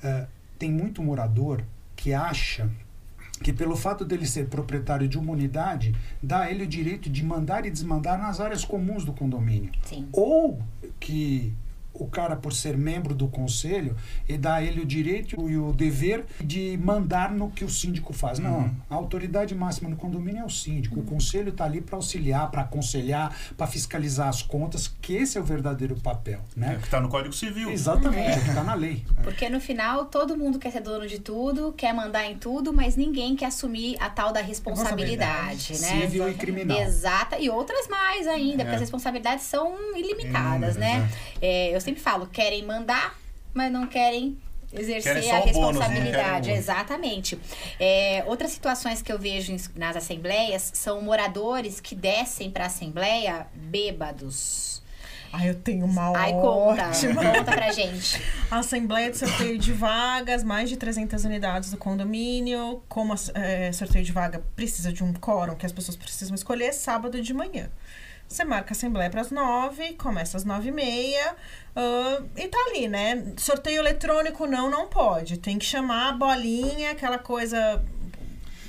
Uh, 0.03 0.27
tem 0.57 0.71
muito 0.71 1.01
morador 1.01 1.63
que 1.95 2.13
acha 2.13 2.69
que 3.43 3.53
pelo 3.53 3.75
fato 3.75 4.03
dele 4.03 4.25
ser 4.25 4.47
proprietário 4.47 5.07
de 5.07 5.17
uma 5.17 5.31
unidade, 5.31 5.95
dá 6.21 6.41
a 6.41 6.51
ele 6.51 6.63
o 6.63 6.67
direito 6.67 7.09
de 7.09 7.23
mandar 7.23 7.65
e 7.65 7.71
desmandar 7.71 8.17
nas 8.17 8.39
áreas 8.39 8.65
comuns 8.65 9.05
do 9.05 9.13
condomínio. 9.13 9.71
Sim. 9.83 10.07
Ou 10.11 10.61
que 10.99 11.53
o 11.94 12.07
cara, 12.07 12.36
por 12.36 12.53
ser 12.53 12.77
membro 12.77 13.13
do 13.13 13.27
conselho, 13.27 13.95
e 14.27 14.38
dá 14.38 14.56
a 14.56 14.63
ele 14.63 14.81
o 14.81 14.86
direito 14.86 15.50
e 15.50 15.57
o 15.57 15.74
dever 15.74 16.25
de 16.39 16.77
mandar 16.77 17.31
no 17.31 17.50
que 17.50 17.65
o 17.65 17.69
síndico 17.69 18.13
faz. 18.13 18.39
Uhum. 18.39 18.45
Não, 18.45 18.75
a 18.89 18.95
autoridade 18.95 19.53
máxima 19.56 19.89
no 19.89 19.95
condomínio 19.95 20.41
é 20.41 20.45
o 20.45 20.50
síndico. 20.50 20.95
Uhum. 20.95 21.03
O 21.03 21.06
conselho 21.06 21.50
está 21.50 21.65
ali 21.65 21.81
para 21.81 21.95
auxiliar, 21.95 22.50
para 22.51 22.62
aconselhar, 22.62 23.36
para 23.57 23.68
fiscalizar 23.68 24.30
as 24.30 24.42
contas, 24.42 24.87
que 25.02 25.16
esse 25.16 25.37
é 25.37 25.42
o 25.42 25.44
verdadeiro 25.44 25.95
papel. 25.95 26.40
Né? 26.56 26.75
É 26.75 26.78
que 26.78 26.85
está 26.85 26.99
no 27.02 27.09
Código 27.09 27.33
Civil. 27.33 27.69
Exatamente, 27.69 28.30
é, 28.30 28.31
é 28.33 28.40
que 28.40 28.49
está 28.49 28.63
na 28.63 28.73
lei. 28.73 29.04
Porque 29.23 29.49
no 29.49 29.59
final, 29.59 30.06
todo 30.06 30.37
mundo 30.37 30.59
quer 30.59 30.71
ser 30.71 30.81
dono 30.81 31.07
de 31.07 31.19
tudo, 31.19 31.73
quer 31.73 31.94
mandar 31.94 32.25
em 32.25 32.37
tudo, 32.37 32.71
mas 32.71 32.95
ninguém 32.95 33.35
quer 33.35 33.47
assumir 33.47 33.97
a 33.99 34.09
tal 34.09 34.31
da 34.31 34.42
responsabilidade, 34.42 35.73
né? 35.81 36.02
Civil 36.02 36.30
e 36.30 36.33
criminal. 36.35 36.80
Exata, 36.80 37.40
e 37.40 37.49
outras 37.49 37.87
mais 37.87 38.28
ainda, 38.28 38.61
é. 38.61 38.66
porque 38.66 38.75
as 38.75 38.81
responsabilidades 38.81 39.45
são 39.45 39.97
ilimitadas, 39.97 40.75
hum, 40.75 40.80
né? 40.80 41.09
É, 41.42 41.79
eu 41.80 41.83
sempre 41.83 42.02
falo, 42.02 42.28
querem 42.28 42.64
mandar, 42.66 43.18
mas 43.54 43.71
não 43.71 43.88
querem 43.88 44.38
exercer 44.71 45.14
querem 45.16 45.31
a 45.31 45.40
responsabilidade. 45.40 46.48
Bônus, 46.48 46.48
né? 46.48 46.57
Exatamente. 46.57 47.40
É, 47.80 48.24
outras 48.28 48.52
situações 48.52 49.02
que 49.02 49.12
eu 49.12 49.18
vejo 49.18 49.56
nas 49.76 49.95
assembleias 49.95 50.71
são 50.76 51.02
moradores 51.02 51.80
que 51.80 51.95
descem 51.95 52.52
para 52.52 52.66
a 52.66 52.68
assembleia 52.68 53.48
bêbados. 53.54 54.81
Ah, 55.31 55.45
eu 55.45 55.56
tenho 55.56 55.86
uma 55.86 56.18
Ai, 56.18 56.31
conta, 56.31 56.90
conta 57.14 57.52
pra 57.52 57.71
gente. 57.71 58.19
A 58.50 58.57
Assembleia 58.57 59.12
de 59.12 59.18
Sorteio 59.19 59.59
de 59.59 59.71
Vagas, 59.71 60.44
mais 60.44 60.69
de 60.69 60.76
300 60.76 61.24
unidades 61.24 61.69
do 61.69 61.78
condomínio. 61.78 62.81
Como 62.90 63.14
é, 63.36 63.71
sorteio 63.71 64.04
de 64.04 64.12
vaga 64.12 64.44
precisa 64.56 64.92
de 64.92 65.04
um 65.04 65.14
quórum 65.14 65.54
que 65.54 65.68
as 65.68 65.71
pessoas 65.71 65.95
precisam 65.95 66.33
escolher, 66.33 66.74
sábado 66.74 67.21
de 67.21 67.31
manhã. 67.31 67.69
Você 68.30 68.45
marca 68.45 68.69
a 68.69 68.78
assembleia 68.78 69.09
para 69.09 69.21
as 69.21 69.31
nove, 69.31 69.94
começa 69.94 70.38
às 70.38 70.45
nove 70.45 70.69
e 70.69 70.71
meia 70.71 71.36
uh, 71.76 72.30
e 72.38 72.48
tá 72.48 72.59
ali, 72.69 72.88
né? 72.88 73.33
Sorteio 73.38 73.80
eletrônico 73.80 74.45
não, 74.45 74.69
não 74.69 74.88
pode. 74.88 75.38
Tem 75.40 75.57
que 75.57 75.66
chamar 75.66 76.09
a 76.09 76.12
bolinha, 76.12 76.92
aquela 76.92 77.18
coisa, 77.18 77.83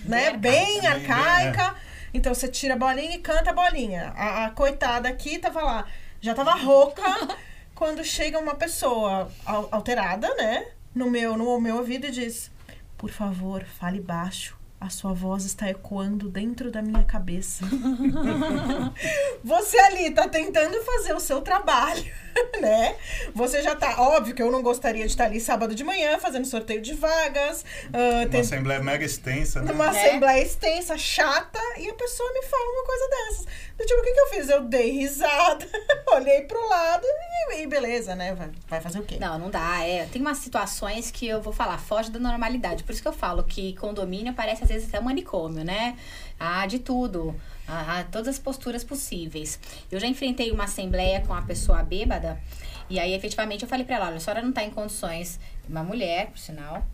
né? 0.06 0.32
Bem, 0.32 0.86
arcaica. 0.86 1.76
Então 2.14 2.34
você 2.34 2.48
tira 2.48 2.72
a 2.72 2.78
bolinha 2.78 3.16
e 3.16 3.18
canta 3.18 3.50
a 3.50 3.52
bolinha. 3.52 4.14
A, 4.16 4.46
a 4.46 4.50
coitada 4.50 5.10
aqui 5.10 5.38
tava 5.38 5.62
lá, 5.62 5.86
já 6.22 6.32
tava 6.32 6.54
rouca 6.54 7.02
quando 7.76 8.02
chega 8.02 8.38
uma 8.38 8.54
pessoa 8.54 9.30
alterada, 9.44 10.34
né? 10.36 10.68
No 10.94 11.10
meu, 11.10 11.36
no 11.36 11.60
meu 11.60 11.76
ouvido 11.76 12.06
e 12.06 12.10
diz: 12.10 12.50
Por 12.96 13.10
favor, 13.10 13.62
fale 13.78 14.00
baixo 14.00 14.59
a 14.80 14.88
sua 14.88 15.12
voz 15.12 15.44
está 15.44 15.68
ecoando 15.68 16.30
dentro 16.30 16.70
da 16.70 16.80
minha 16.80 17.04
cabeça. 17.04 17.66
Você 19.44 19.78
ali 19.78 20.10
tá 20.10 20.26
tentando 20.26 20.82
fazer 20.82 21.12
o 21.12 21.20
seu 21.20 21.42
trabalho, 21.42 22.02
né? 22.62 22.96
Você 23.34 23.62
já 23.62 23.76
tá. 23.76 24.00
Óbvio 24.00 24.34
que 24.34 24.42
eu 24.42 24.50
não 24.50 24.62
gostaria 24.62 25.04
de 25.04 25.10
estar 25.10 25.26
ali 25.26 25.38
sábado 25.38 25.74
de 25.74 25.84
manhã 25.84 26.18
fazendo 26.18 26.46
sorteio 26.46 26.80
de 26.80 26.94
vagas. 26.94 27.62
Uh, 27.88 28.22
uma 28.22 28.28
tem... 28.30 28.40
assembleia 28.40 28.82
mega 28.82 29.04
extensa, 29.04 29.60
né? 29.60 29.70
Uma 29.70 29.86
é. 29.86 29.88
assembleia 29.88 30.42
extensa, 30.42 30.96
chata, 30.96 31.60
e 31.76 31.86
a 31.86 31.94
pessoa 31.94 32.32
me 32.32 32.42
fala 32.42 32.72
uma 32.72 32.86
coisa 32.86 33.08
dessas. 33.08 33.46
Eu, 33.78 33.86
tipo, 33.86 34.00
o 34.00 34.02
que, 34.02 34.12
que 34.12 34.20
eu 34.20 34.28
fiz? 34.28 34.48
Eu 34.48 34.64
dei 34.64 34.90
risada, 34.90 35.66
olhei 36.12 36.42
pro 36.42 36.68
lado 36.68 37.04
e, 37.50 37.62
e 37.62 37.66
beleza, 37.66 38.14
né? 38.14 38.34
Vai, 38.34 38.50
vai 38.68 38.80
fazer 38.80 38.98
o 38.98 39.02
quê? 39.02 39.16
Não, 39.18 39.38
não 39.38 39.50
dá. 39.50 39.86
É, 39.86 40.06
tem 40.06 40.20
umas 40.20 40.38
situações 40.38 41.10
que 41.10 41.26
eu 41.26 41.40
vou 41.40 41.52
falar, 41.52 41.78
foge 41.78 42.10
da 42.10 42.18
normalidade. 42.18 42.84
Por 42.84 42.92
isso 42.92 43.02
que 43.02 43.08
eu 43.08 43.12
falo 43.12 43.42
que 43.42 43.74
condomínio 43.76 44.34
parece 44.34 44.62
vezes 44.70 44.88
até 44.88 45.00
manicômio, 45.00 45.64
né? 45.64 45.96
Ah, 46.38 46.66
de 46.66 46.78
tudo. 46.78 47.34
Ah, 47.68 48.04
todas 48.10 48.28
as 48.28 48.38
posturas 48.38 48.82
possíveis. 48.82 49.58
Eu 49.90 50.00
já 50.00 50.06
enfrentei 50.06 50.50
uma 50.50 50.64
assembleia 50.64 51.20
com 51.20 51.32
uma 51.32 51.42
pessoa 51.42 51.82
bêbada. 51.82 52.40
E 52.88 52.98
aí, 52.98 53.12
efetivamente, 53.12 53.62
eu 53.62 53.68
falei 53.68 53.84
pra 53.84 53.96
ela, 53.96 54.06
olha, 54.06 54.16
a 54.16 54.20
senhora 54.20 54.42
não 54.42 54.52
tá 54.52 54.64
em 54.64 54.70
condições, 54.70 55.38
uma 55.68 55.84
mulher, 55.84 56.26
por 56.28 56.38
sinal, 56.38 56.84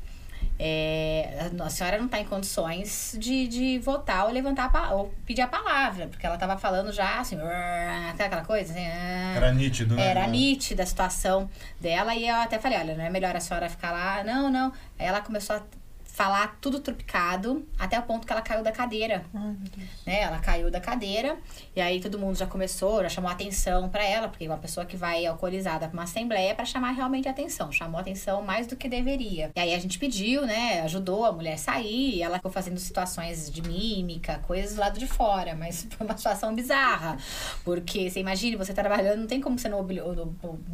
é, 0.58 1.50
a 1.60 1.68
senhora 1.68 1.98
não 1.98 2.06
está 2.06 2.18
em 2.18 2.24
condições 2.24 3.14
de, 3.18 3.46
de 3.46 3.78
votar 3.78 4.24
ou 4.24 4.32
levantar 4.32 4.70
a, 4.74 4.94
ou 4.94 5.14
pedir 5.26 5.42
a 5.42 5.46
palavra, 5.46 6.06
porque 6.08 6.24
ela 6.24 6.36
estava 6.36 6.56
falando 6.56 6.90
já 6.92 7.20
assim, 7.20 7.36
aquela 8.18 8.42
coisa. 8.42 8.72
Assim, 8.72 8.86
era 9.36 9.52
nítido, 9.52 9.94
né? 9.94 10.06
Era 10.06 10.26
nítida 10.26 10.82
a 10.82 10.86
situação 10.86 11.50
dela, 11.78 12.14
e 12.14 12.26
eu 12.26 12.36
até 12.36 12.58
falei: 12.58 12.78
olha, 12.78 12.94
não 12.94 13.04
é 13.04 13.10
melhor 13.10 13.36
a 13.36 13.40
senhora 13.40 13.68
ficar 13.68 13.92
lá? 13.92 14.24
Não, 14.24 14.50
não. 14.50 14.72
Aí 14.98 15.06
ela 15.06 15.20
começou 15.20 15.56
a 15.56 15.62
falar 16.16 16.56
tudo 16.62 16.80
tropicado, 16.80 17.68
até 17.78 17.98
o 17.98 18.02
ponto 18.02 18.26
que 18.26 18.32
ela 18.32 18.40
caiu 18.40 18.62
da 18.62 18.72
cadeira. 18.72 19.22
Ai. 19.34 19.54
Né? 20.06 20.20
Ela 20.22 20.38
caiu 20.38 20.70
da 20.70 20.80
cadeira, 20.80 21.36
e 21.74 21.80
aí 21.80 22.00
todo 22.00 22.18
mundo 22.18 22.38
já 22.38 22.46
começou, 22.46 23.02
já 23.02 23.10
chamou 23.10 23.30
atenção 23.30 23.90
para 23.90 24.02
ela, 24.02 24.26
porque 24.26 24.48
uma 24.48 24.56
pessoa 24.56 24.86
que 24.86 24.96
vai 24.96 25.26
alcoolizada 25.26 25.86
para 25.86 25.92
uma 25.92 26.04
assembleia 26.04 26.52
é 26.52 26.54
para 26.54 26.64
chamar 26.64 26.92
realmente 26.92 27.28
atenção, 27.28 27.70
chamou 27.70 28.00
atenção 28.00 28.40
mais 28.40 28.66
do 28.66 28.76
que 28.76 28.88
deveria. 28.88 29.50
E 29.54 29.60
aí 29.60 29.74
a 29.74 29.78
gente 29.78 29.98
pediu, 29.98 30.46
né, 30.46 30.80
ajudou 30.84 31.26
a 31.26 31.32
mulher 31.32 31.52
a 31.52 31.58
sair, 31.58 32.22
ela 32.22 32.36
ficou 32.36 32.50
fazendo 32.50 32.78
situações 32.78 33.50
de 33.50 33.60
mímica, 33.60 34.38
coisas 34.46 34.74
do 34.74 34.80
lado 34.80 34.98
de 34.98 35.06
fora, 35.06 35.54
mas 35.54 35.86
foi 35.90 36.06
uma 36.06 36.16
situação 36.16 36.54
bizarra, 36.54 37.18
porque 37.62 38.08
você 38.08 38.20
imagina, 38.20 38.56
você 38.56 38.72
trabalhando, 38.72 39.20
não 39.20 39.26
tem 39.26 39.38
como 39.38 39.58
você 39.58 39.68
não, 39.68 39.86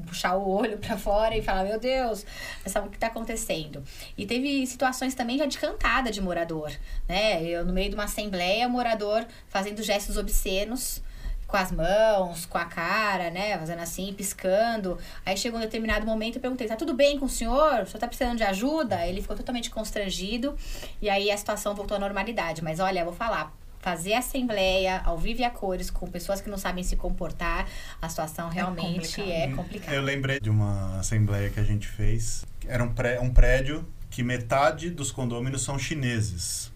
puxar 0.06 0.36
o 0.36 0.48
olho 0.48 0.78
para 0.78 0.96
fora 0.96 1.36
e 1.36 1.42
falar, 1.42 1.64
meu 1.64 1.80
Deus, 1.80 2.24
sabe 2.64 2.86
o 2.86 2.90
que 2.92 2.98
tá 2.98 3.08
acontecendo. 3.08 3.82
E 4.16 4.24
teve 4.24 4.64
situações 4.68 5.16
também 5.32 5.38
já 5.38 5.46
de 5.46 5.58
cantada 5.58 6.10
de 6.10 6.20
morador, 6.20 6.70
né? 7.08 7.42
Eu, 7.42 7.64
no 7.64 7.72
meio 7.72 7.88
de 7.88 7.94
uma 7.94 8.04
assembleia, 8.04 8.68
morador 8.68 9.26
fazendo 9.48 9.82
gestos 9.82 10.16
obscenos 10.16 11.02
com 11.46 11.56
as 11.56 11.70
mãos, 11.70 12.46
com 12.46 12.56
a 12.56 12.64
cara, 12.64 13.30
né? 13.30 13.58
Fazendo 13.58 13.80
assim, 13.80 14.12
piscando. 14.12 14.98
Aí 15.24 15.36
chegou 15.36 15.58
um 15.58 15.62
determinado 15.62 16.06
momento, 16.06 16.36
eu 16.36 16.40
perguntei: 16.40 16.66
tá 16.66 16.76
tudo 16.76 16.94
bem 16.94 17.18
com 17.18 17.26
o 17.26 17.28
senhor? 17.28 17.82
O 17.82 17.86
senhor 17.86 17.98
tá 17.98 18.06
precisando 18.06 18.36
de 18.36 18.44
ajuda? 18.44 19.06
Ele 19.06 19.20
ficou 19.20 19.36
totalmente 19.36 19.70
constrangido. 19.70 20.56
E 21.00 21.08
aí 21.08 21.30
a 21.30 21.36
situação 21.36 21.74
voltou 21.74 21.96
à 21.96 22.00
normalidade. 22.00 22.62
Mas 22.62 22.80
olha, 22.80 23.00
eu 23.00 23.04
vou 23.04 23.14
falar. 23.14 23.52
Fazer 23.80 24.14
assembleia 24.14 25.00
ao 25.04 25.18
vivo 25.18 25.40
e 25.40 25.44
a 25.44 25.50
cores 25.50 25.90
com 25.90 26.08
pessoas 26.08 26.40
que 26.40 26.48
não 26.48 26.56
sabem 26.56 26.84
se 26.84 26.94
comportar, 26.94 27.66
a 28.00 28.08
situação 28.08 28.48
realmente 28.48 29.20
é, 29.20 29.46
é 29.46 29.52
complicada. 29.52 29.96
Eu 29.96 30.02
lembrei 30.02 30.38
de 30.38 30.48
uma 30.48 31.00
assembleia 31.00 31.50
que 31.50 31.58
a 31.58 31.64
gente 31.64 31.88
fez. 31.88 32.44
Era 32.64 32.84
um, 32.84 32.94
pré, 32.94 33.18
um 33.18 33.34
prédio 33.34 33.84
que 34.12 34.22
metade 34.22 34.90
dos 34.90 35.10
condôminos 35.10 35.62
são 35.62 35.78
chineses. 35.78 36.70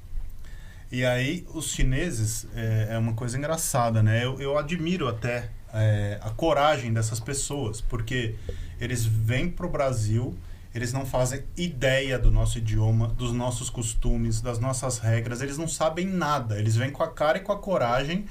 E 0.90 1.04
aí, 1.04 1.46
os 1.52 1.68
chineses 1.68 2.46
é, 2.54 2.88
é 2.92 2.98
uma 2.98 3.12
coisa 3.12 3.36
engraçada, 3.36 4.02
né? 4.02 4.24
Eu, 4.24 4.40
eu 4.40 4.56
admiro 4.56 5.06
até 5.06 5.50
é, 5.72 6.18
a 6.22 6.30
coragem 6.30 6.94
dessas 6.94 7.20
pessoas, 7.20 7.82
porque 7.82 8.36
eles 8.80 9.04
vêm 9.04 9.50
para 9.50 9.66
o 9.66 9.68
Brasil, 9.68 10.34
eles 10.74 10.94
não 10.94 11.04
fazem 11.04 11.44
ideia 11.56 12.18
do 12.18 12.30
nosso 12.30 12.56
idioma, 12.56 13.08
dos 13.08 13.32
nossos 13.32 13.68
costumes, 13.68 14.40
das 14.40 14.58
nossas 14.58 14.98
regras, 14.98 15.42
eles 15.42 15.58
não 15.58 15.68
sabem 15.68 16.06
nada. 16.06 16.58
Eles 16.58 16.74
vêm 16.74 16.90
com 16.90 17.02
a 17.02 17.12
cara 17.12 17.36
e 17.36 17.42
com 17.42 17.52
a 17.52 17.58
coragem. 17.58 18.24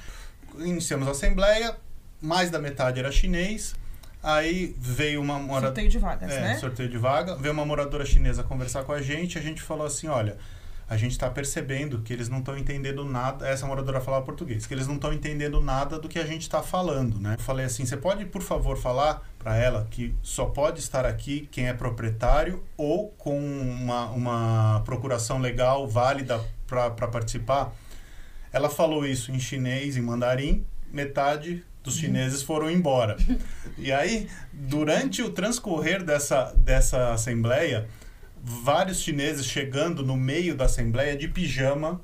Iniciamos 0.58 1.08
a 1.08 1.12
assembleia, 1.12 1.78
mais 2.20 2.50
da 2.50 2.58
metade 2.58 3.00
era 3.00 3.12
chinês, 3.12 3.76
Aí 4.26 4.76
veio 4.80 5.22
uma 5.22 5.38
moradora. 5.38 5.68
Sorteio 5.68 5.88
de 5.88 6.00
vagas, 6.00 6.32
é, 6.32 6.42
né? 6.42 6.58
Sorteio 6.58 6.90
de 6.90 6.98
vaga. 6.98 7.36
Veio 7.36 7.54
uma 7.54 7.64
moradora 7.64 8.04
chinesa 8.04 8.42
conversar 8.42 8.84
com 8.84 8.92
a 8.92 9.00
gente. 9.00 9.38
A 9.38 9.42
gente 9.42 9.62
falou 9.62 9.86
assim: 9.86 10.08
olha, 10.08 10.36
a 10.90 10.98
gente 10.98 11.12
está 11.12 11.30
percebendo 11.30 12.02
que 12.02 12.12
eles 12.12 12.28
não 12.28 12.40
estão 12.40 12.58
entendendo 12.58 13.06
nada. 13.06 13.48
Essa 13.48 13.68
moradora 13.68 14.02
falava 14.02 14.26
português, 14.26 14.66
que 14.66 14.74
eles 14.74 14.88
não 14.88 14.96
estão 14.96 15.14
entendendo 15.14 15.62
nada 15.62 16.00
do 16.00 16.10
que 16.10 16.18
a 16.18 16.26
gente 16.26 16.42
está 16.42 16.64
falando, 16.64 17.20
né? 17.20 17.36
Eu 17.38 17.44
falei 17.44 17.68
assim: 17.68 17.86
você 17.86 17.96
pode, 17.96 18.26
por 18.26 18.42
favor, 18.42 18.76
falar 18.78 19.22
para 19.38 19.58
ela 19.58 19.88
que 19.92 20.16
só 20.24 20.46
pode 20.46 20.80
estar 20.80 21.06
aqui 21.06 21.48
quem 21.52 21.68
é 21.68 21.74
proprietário 21.76 22.64
ou 22.76 23.10
com 23.10 23.38
uma, 23.40 24.10
uma 24.10 24.82
procuração 24.86 25.38
legal 25.38 25.88
válida 25.88 26.44
para 26.66 26.90
participar? 27.08 27.72
Ela 28.52 28.72
falou 28.72 29.06
isso 29.06 29.32
em 29.32 29.40
chinês, 29.40 29.98
em 29.98 30.02
mandarim, 30.02 30.66
metade 30.92 31.64
dos 31.86 31.98
chineses 31.98 32.42
foram 32.42 32.70
embora. 32.70 33.16
E 33.78 33.92
aí, 33.92 34.28
durante 34.52 35.22
o 35.22 35.30
transcorrer 35.30 36.04
dessa, 36.04 36.52
dessa 36.58 37.14
assembleia, 37.14 37.88
vários 38.42 39.00
chineses 39.00 39.46
chegando 39.46 40.04
no 40.04 40.18
meio 40.18 40.56
da 40.56 40.66
assembleia 40.66 41.16
de 41.16 41.28
pijama, 41.28 42.02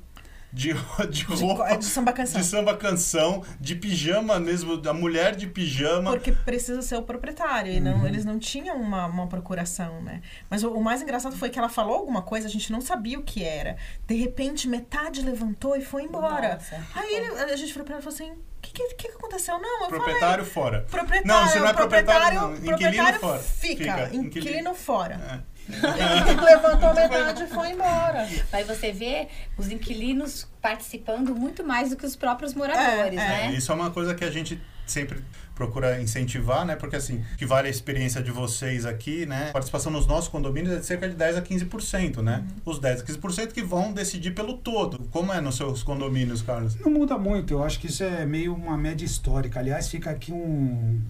de, 0.52 0.74
de 1.10 1.24
roupa. 1.24 1.70
De, 1.70 1.78
de, 1.78 1.84
samba 1.86 2.12
canção. 2.12 2.40
De 2.40 2.46
samba 2.46 2.76
canção, 2.76 3.42
de 3.58 3.74
pijama 3.74 4.38
mesmo, 4.38 4.76
da 4.76 4.92
mulher 4.92 5.34
de 5.34 5.48
pijama. 5.48 6.10
Porque 6.10 6.30
precisa 6.30 6.80
ser 6.82 6.96
o 6.96 7.02
proprietário. 7.02 7.72
E 7.72 7.80
não, 7.80 7.98
uhum. 7.98 8.06
eles 8.06 8.24
não 8.24 8.38
tinham 8.38 8.76
uma, 8.76 9.06
uma 9.06 9.26
procuração, 9.26 10.00
né? 10.02 10.20
Mas 10.48 10.62
o, 10.62 10.70
o, 10.70 10.82
mais 10.82 11.02
engraçado 11.02 11.34
foi 11.36 11.50
que 11.50 11.58
ela 11.58 11.68
falou 11.68 11.96
alguma 11.96 12.22
coisa, 12.22 12.46
a 12.46 12.50
gente 12.50 12.70
não 12.70 12.80
sabia 12.80 13.18
o 13.18 13.22
que 13.22 13.42
era. 13.42 13.76
De 14.06 14.14
repente, 14.14 14.68
metade 14.68 15.22
levantou 15.22 15.74
e 15.76 15.82
foi 15.82 16.04
embora. 16.04 16.54
Nossa. 16.54 16.80
Aí 16.94 17.14
ele, 17.14 17.26
a 17.40 17.56
gente 17.56 17.72
falou 17.72 17.86
pra 17.86 17.94
ela 17.94 18.00
e 18.00 18.04
falou 18.04 18.14
assim 18.14 18.51
que, 18.62 18.72
que, 18.72 18.94
que 18.94 19.08
aconteceu? 19.08 19.58
Não, 19.58 19.82
eu 19.82 19.88
Proprietário 19.88 20.44
falei, 20.44 20.50
fora. 20.50 20.86
Proprietário, 20.90 21.26
não, 21.26 21.48
se 21.48 21.58
não 21.58 21.68
é 21.68 21.72
proprietário, 21.72 22.38
proprietário 22.38 22.66
não. 22.66 22.74
Inquilino 22.74 23.20
fora. 23.20 23.38
Fica, 23.40 23.76
fica. 23.76 24.04
inquilino, 24.04 24.26
inquilino 24.26 24.74
fora. 24.74 25.14
É. 25.14 25.51
levantou 25.68 26.94
metade 26.94 27.44
e 27.44 27.46
foi 27.46 27.70
embora. 27.70 28.28
Aí 28.52 28.64
você 28.64 28.92
vê 28.92 29.28
os 29.56 29.70
inquilinos 29.70 30.46
participando 30.60 31.34
muito 31.34 31.64
mais 31.64 31.90
do 31.90 31.96
que 31.96 32.06
os 32.06 32.16
próprios 32.16 32.54
moradores, 32.54 33.18
é, 33.18 33.28
né? 33.28 33.46
É, 33.46 33.50
isso 33.52 33.70
é 33.70 33.74
uma 33.74 33.90
coisa 33.90 34.14
que 34.14 34.24
a 34.24 34.30
gente 34.30 34.60
sempre 34.86 35.22
procura 35.54 36.00
incentivar, 36.00 36.64
né? 36.64 36.76
Porque 36.76 36.96
assim, 36.96 37.24
que 37.36 37.46
vale 37.46 37.68
a 37.68 37.70
experiência 37.70 38.22
de 38.22 38.30
vocês 38.30 38.84
aqui, 38.84 39.26
né? 39.26 39.50
A 39.50 39.52
participação 39.52 39.92
nos 39.92 40.06
nossos 40.06 40.28
condomínios 40.28 40.74
é 40.74 40.78
de 40.78 40.86
cerca 40.86 41.08
de 41.08 41.14
10 41.14 41.36
a 41.36 41.42
15%, 41.42 42.18
né? 42.18 42.44
Uhum. 42.66 42.72
Os 42.72 42.78
10 42.78 43.00
a 43.00 43.04
15% 43.04 43.52
que 43.52 43.62
vão 43.62 43.92
decidir 43.92 44.32
pelo 44.32 44.54
todo. 44.54 44.98
Como 45.10 45.32
é 45.32 45.40
nos 45.40 45.56
seus 45.56 45.82
condomínios, 45.82 46.42
Carlos? 46.42 46.74
Não 46.76 46.90
muda 46.90 47.16
muito, 47.18 47.54
eu 47.54 47.62
acho 47.62 47.78
que 47.78 47.86
isso 47.86 48.02
é 48.02 48.26
meio 48.26 48.54
uma 48.54 48.76
média 48.76 49.04
histórica. 49.04 49.60
Aliás, 49.60 49.88
fica 49.88 50.10
aqui 50.10 50.32
um, 50.32 51.00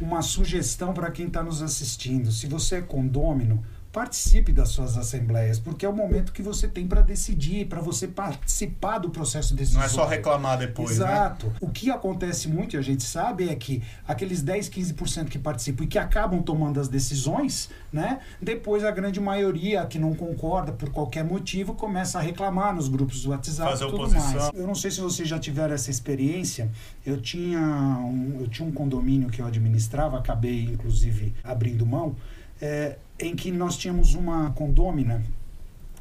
uma 0.00 0.22
sugestão 0.22 0.92
para 0.92 1.10
quem 1.10 1.26
está 1.26 1.42
nos 1.42 1.62
assistindo. 1.62 2.30
Se 2.32 2.46
você 2.46 2.76
é 2.76 2.80
condômino, 2.80 3.62
participe 3.92 4.52
das 4.52 4.68
suas 4.68 4.96
assembleias, 4.96 5.58
porque 5.58 5.84
é 5.84 5.88
o 5.88 5.92
momento 5.92 6.32
que 6.32 6.42
você 6.42 6.68
tem 6.68 6.86
para 6.86 7.00
decidir, 7.00 7.66
para 7.66 7.80
você 7.80 8.06
participar 8.06 8.98
do 8.98 9.10
processo 9.10 9.54
decisório. 9.54 9.80
Não 9.80 9.86
é 9.86 9.88
só 9.88 10.06
reclamar 10.06 10.58
depois, 10.58 10.98
né? 10.98 11.06
Exato. 11.06 11.46
Né? 11.46 11.52
O 11.60 11.68
que 11.68 11.90
acontece 11.90 12.48
muito, 12.48 12.76
e 12.76 12.78
a 12.78 12.82
gente 12.82 13.02
sabe, 13.02 13.48
é 13.48 13.54
que 13.56 13.82
aqueles 14.06 14.42
10, 14.42 14.68
15% 14.68 15.28
que 15.28 15.38
participam 15.38 15.84
e 15.84 15.86
que 15.88 15.98
acabam 15.98 16.40
tomando 16.40 16.78
as 16.78 16.88
decisões, 16.88 17.68
né? 17.92 18.20
Depois 18.40 18.84
a 18.84 18.92
grande 18.92 19.20
maioria 19.20 19.84
que 19.86 19.98
não 19.98 20.14
concorda 20.14 20.70
por 20.70 20.90
qualquer 20.90 21.24
motivo 21.24 21.74
começa 21.74 22.18
a 22.18 22.22
reclamar 22.22 22.74
nos 22.74 22.86
grupos 22.86 23.24
do 23.24 23.30
WhatsApp 23.30 23.70
Fazer 23.70 23.84
e 23.84 23.90
tudo 23.90 24.02
oposição. 24.04 24.32
mais. 24.32 24.50
Eu 24.54 24.66
não 24.68 24.74
sei 24.74 24.92
se 24.92 25.00
vocês 25.00 25.28
já 25.28 25.38
tiveram 25.38 25.74
essa 25.74 25.90
experiência. 25.90 26.70
Eu 27.04 27.20
tinha 27.20 27.60
um, 27.60 28.38
eu 28.40 28.46
tinha 28.46 28.68
um 28.68 28.72
condomínio 28.72 29.28
que 29.30 29.42
eu 29.42 29.46
administrava, 29.46 30.16
acabei 30.16 30.64
inclusive 30.64 31.34
abrindo 31.42 31.84
mão. 31.84 32.14
É, 32.62 32.98
em 33.20 33.36
que 33.36 33.50
nós 33.50 33.76
tínhamos 33.76 34.14
uma 34.14 34.50
condômina 34.52 35.22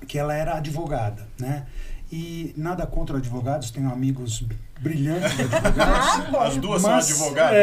que 0.08 0.18
ela 0.18 0.34
era 0.34 0.58
advogada, 0.58 1.28
né? 1.40 1.66
E 2.12 2.54
nada 2.58 2.88
contra 2.88 3.18
advogados, 3.18 3.70
tenho 3.70 3.92
amigos 3.92 4.44
brilhantes 4.80 5.40
advogados. 5.40 6.36
As 6.40 6.58
duas 6.58 6.82
mas, 6.82 7.06
são 7.06 7.28
advogadas. 7.28 7.60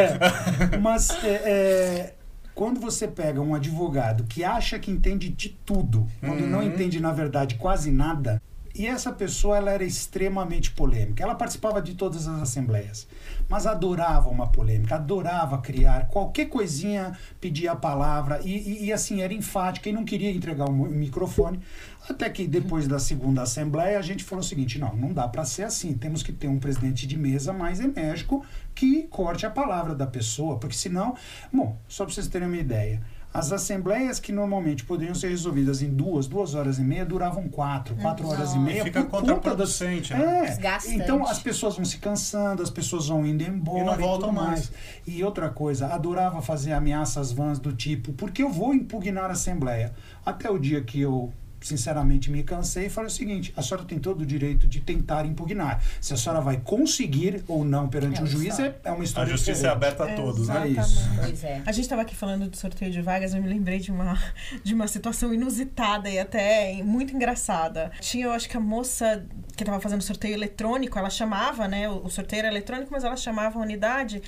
É, 0.73 0.77
mas 0.79 1.11
é, 1.25 1.29
é, 1.29 2.15
quando 2.55 2.81
você 2.81 3.09
pega 3.09 3.41
um 3.41 3.55
advogado 3.55 4.25
que 4.25 4.45
acha 4.45 4.79
que 4.79 4.91
entende 4.91 5.29
de 5.29 5.49
tudo, 5.49 6.07
quando 6.21 6.43
uhum. 6.43 6.49
não 6.49 6.63
entende, 6.63 7.01
na 7.01 7.13
verdade, 7.13 7.57
quase 7.57 7.91
nada, 7.91 8.41
e 8.78 8.87
essa 8.87 9.12
pessoa 9.12 9.56
ela 9.56 9.71
era 9.71 9.85
extremamente 9.85 10.71
polêmica. 10.71 11.23
Ela 11.23 11.35
participava 11.35 11.80
de 11.80 11.95
todas 11.95 12.28
as 12.28 12.42
assembleias, 12.42 13.06
mas 13.49 13.66
adorava 13.66 14.28
uma 14.28 14.47
polêmica, 14.49 14.97
adorava 14.97 15.59
criar 15.59 16.09
qualquer 16.09 16.47
coisinha, 16.47 17.16
pedia 17.40 17.73
a 17.73 17.76
palavra 17.76 18.40
e, 18.45 18.56
e, 18.56 18.85
e 18.87 18.92
assim 18.92 19.23
era 19.23 19.33
enfática 19.33 19.88
e 19.88 19.92
não 19.92 20.04
queria 20.04 20.30
entregar 20.30 20.68
o 20.68 20.73
microfone. 20.73 21.61
Até 22.09 22.30
que 22.30 22.47
depois 22.47 22.87
da 22.87 22.99
segunda 22.99 23.42
assembleia 23.42 23.99
a 23.99 24.02
gente 24.02 24.23
falou 24.23 24.45
o 24.45 24.47
seguinte: 24.47 24.78
não, 24.78 24.95
não 24.95 25.12
dá 25.12 25.26
para 25.26 25.45
ser 25.45 25.64
assim. 25.64 25.95
Temos 25.95 26.23
que 26.23 26.33
ter 26.33 26.49
um 26.49 26.59
presidente 26.59 27.06
de 27.06 27.16
mesa 27.16 27.52
mais 27.52 27.80
enérgico 27.80 28.45
que 28.75 29.04
corte 29.04 29.47
a 29.47 29.50
palavra 29.50 29.95
da 29.95 30.06
pessoa, 30.06 30.59
porque 30.59 30.76
senão, 30.76 31.16
bom, 31.52 31.76
só 31.88 32.04
para 32.04 32.14
vocês 32.14 32.28
terem 32.28 32.47
uma 32.47 32.56
ideia 32.56 33.02
As 33.38 33.52
assembleias 33.52 34.19
que 34.19 34.33
normalmente 34.33 34.85
poderiam 34.85 35.14
ser 35.14 35.28
resolvidas 35.28 35.83
em 35.83 35.90
duas, 35.90 36.26
duas 36.26 36.55
horas 36.55 36.78
e 36.78 36.83
meia, 36.83 37.05
duravam 37.05 37.49
quatro, 37.49 37.95
quatro 37.97 38.26
horas 38.28 38.55
e 38.55 38.59
meia. 38.59 38.83
Fica 38.85 39.02
por 39.02 39.11
conta 39.11 39.26
das- 39.26 39.35
contraproducente, 39.37 40.14
né? 40.14 40.38
É, 40.38 40.47
Desgastante. 40.47 40.97
então 40.97 41.26
as 41.26 41.38
pessoas 41.38 41.76
vão 41.76 41.85
se 41.85 41.99
cansando, 41.99 42.62
as 42.62 42.71
pessoas 42.71 43.09
vão 43.09 43.26
indo 43.26 43.43
embora 43.43 43.81
E 43.81 43.85
não 43.85 43.97
voltam 43.99 44.28
tudo 44.31 44.33
mais. 44.33 44.73
E 45.07 45.23
outra 45.23 45.50
coisa, 45.50 45.88
adorava 45.88 46.40
fazer 46.40 46.73
ameaças 46.73 47.31
vãs 47.33 47.59
do 47.59 47.73
tipo, 47.73 48.12
porque 48.14 48.43
eu 48.43 48.50
vou 48.50 48.73
impugnar 48.73 49.25
a 49.31 49.33
Assembleia. 49.33 49.93
Até 50.25 50.50
o 50.50 50.59
dia 50.59 50.81
que 50.83 51.00
eu, 51.00 51.31
sinceramente, 51.66 52.30
me 52.30 52.42
cansei 52.42 52.87
e 52.87 52.90
falei 52.90 53.08
o 53.08 53.12
seguinte: 53.12 53.52
a 53.56 53.62
senhora 53.62 53.85
tem 53.87 53.99
todo 53.99 54.23
o 54.23 54.26
direito 54.26 54.66
de 54.66 54.80
tentar 54.80 55.25
impugnar. 55.26 55.82
Se 56.00 56.14
a 56.14 56.16
senhora 56.16 56.40
vai 56.40 56.58
conseguir 56.58 57.42
ou 57.49 57.64
não 57.64 57.88
perante 57.88 58.20
É, 58.20 58.23
o 58.23 58.26
juiz, 58.26 58.58
é, 58.58 58.75
é 58.85 58.90
uma 58.90 59.00
A 59.00 59.04
história 59.04 59.30
justiça 59.30 59.50
é 59.66 59.75
diferente. 59.75 59.76
aberta 59.76 60.04
a 60.04 60.14
todos, 60.16 60.49
né? 60.49 60.62
É 60.64 60.68
isso. 60.68 61.08
Pois 61.16 61.44
é. 61.44 61.62
A 61.66 61.73
gente 61.73 61.85
estava 61.85 62.02
aqui 62.02 62.14
falando 62.14 62.49
do 62.49 62.56
sorteio 62.56 62.90
de 62.90 63.02
vagas, 63.02 63.35
eu 63.35 63.42
me 63.42 63.49
lembrei 63.49 63.78
de 63.78 63.90
uma, 63.90 64.18
de 64.62 64.75
uma 64.75 64.87
situação 64.88 65.32
inusitada 65.35 66.08
e 66.08 66.18
até 66.18 66.82
muito 66.82 67.14
engraçada. 67.14 67.90
Tinha, 68.00 68.26
eu 68.26 68.32
acho 68.32 68.49
que 68.49 68.56
a 68.56 68.61
moça 68.61 69.25
que 69.56 69.62
estava 69.62 69.80
fazendo 69.80 70.02
sorteio 70.02 70.35
eletrônico, 70.35 70.99
ela 70.99 71.11
chamava, 71.11 71.66
né? 71.66 71.88
O, 71.88 72.04
o 72.04 72.11
sorteio 72.11 72.40
era 72.40 72.49
eletrônico, 72.49 72.90
mas 72.92 73.04
ela 73.04 73.16
chamava 73.16 73.58
a 73.58 73.62
unidade 73.62 74.23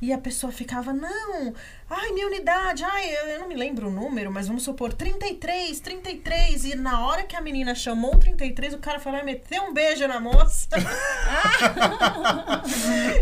e 0.00 0.12
a 0.12 0.18
pessoa 0.18 0.52
ficava, 0.52 0.92
não, 0.92 1.52
ai, 1.88 2.12
minha 2.12 2.26
unidade, 2.26 2.82
ai, 2.84 3.14
eu, 3.14 3.26
eu 3.28 3.38
não 3.40 3.48
me 3.48 3.54
lembro 3.54 3.88
o 3.88 3.90
número, 3.90 4.30
mas 4.32 4.46
vamos 4.46 4.62
supor, 4.62 4.92
33, 4.92 5.80
33. 5.80 6.64
E 6.64 6.74
na 6.74 7.06
hora 7.06 7.22
que 7.24 7.36
a 7.36 7.40
menina 7.40 7.74
chamou 7.74 8.14
o 8.14 8.18
33, 8.18 8.74
o 8.74 8.78
cara 8.78 8.98
foi 8.98 9.12
lá 9.12 9.20
e 9.20 9.24
meteu 9.24 9.62
um 9.64 9.72
beijo 9.72 10.06
na 10.06 10.18
moça. 10.20 10.68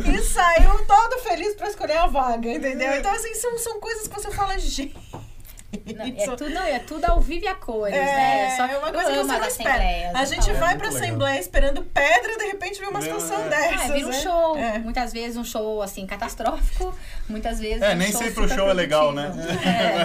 e 0.06 0.22
saiu 0.22 0.84
todo 0.86 1.18
feliz 1.22 1.54
pra 1.54 1.68
escolher 1.68 1.96
a 1.98 2.06
vaga, 2.06 2.48
entendeu? 2.48 2.94
Então, 2.94 3.12
assim, 3.12 3.34
são, 3.34 3.58
são 3.58 3.80
coisas 3.80 4.06
que 4.08 4.14
você 4.14 4.30
fala, 4.30 4.58
gente. 4.58 4.94
Não, 5.96 6.04
é, 6.04 6.36
tudo, 6.36 6.58
é 6.58 6.78
tudo 6.80 7.04
ao 7.06 7.20
vivo 7.20 7.44
e 7.44 7.48
a 7.48 7.54
cores, 7.54 7.94
né? 7.96 8.46
É, 8.52 8.56
Só, 8.56 8.66
é 8.66 8.76
uma 8.78 8.92
coisa 8.92 9.10
que 9.10 9.16
você 9.18 9.38
não 9.38 9.46
espera. 9.46 9.82
A 10.18 10.24
gente 10.26 10.44
falo. 10.44 10.58
vai 10.58 10.74
É 10.74 10.76
pra 10.76 10.88
legal. 10.88 11.02
assembleia 11.02 11.40
esperando 11.40 11.82
pedra 11.82 12.32
e 12.32 12.38
de 12.38 12.44
repente 12.44 12.78
vê 12.78 12.86
uma 12.86 12.98
É, 12.98 13.02
situação 13.02 13.44
é. 13.46 13.48
dessas. 13.48 13.90
É, 13.90 13.92
vira 13.94 14.06
um 14.06 14.10
né? 14.10 14.20
show. 14.20 14.56
É. 14.58 14.78
Muitas 14.78 15.12
vezes 15.12 15.36
um 15.36 15.44
show, 15.44 15.80
assim, 15.82 16.06
catastrófico. 16.06 16.94
Muitas 17.28 17.58
vezes 17.58 17.80
É, 17.82 17.94
um 17.94 17.96
nem 17.96 18.12
show 18.12 18.22
sempre 18.22 18.44
o 18.44 18.48
show 18.48 18.68
é 18.68 18.72
legal, 18.74 19.12
né? 19.12 19.32
É, 19.64 20.04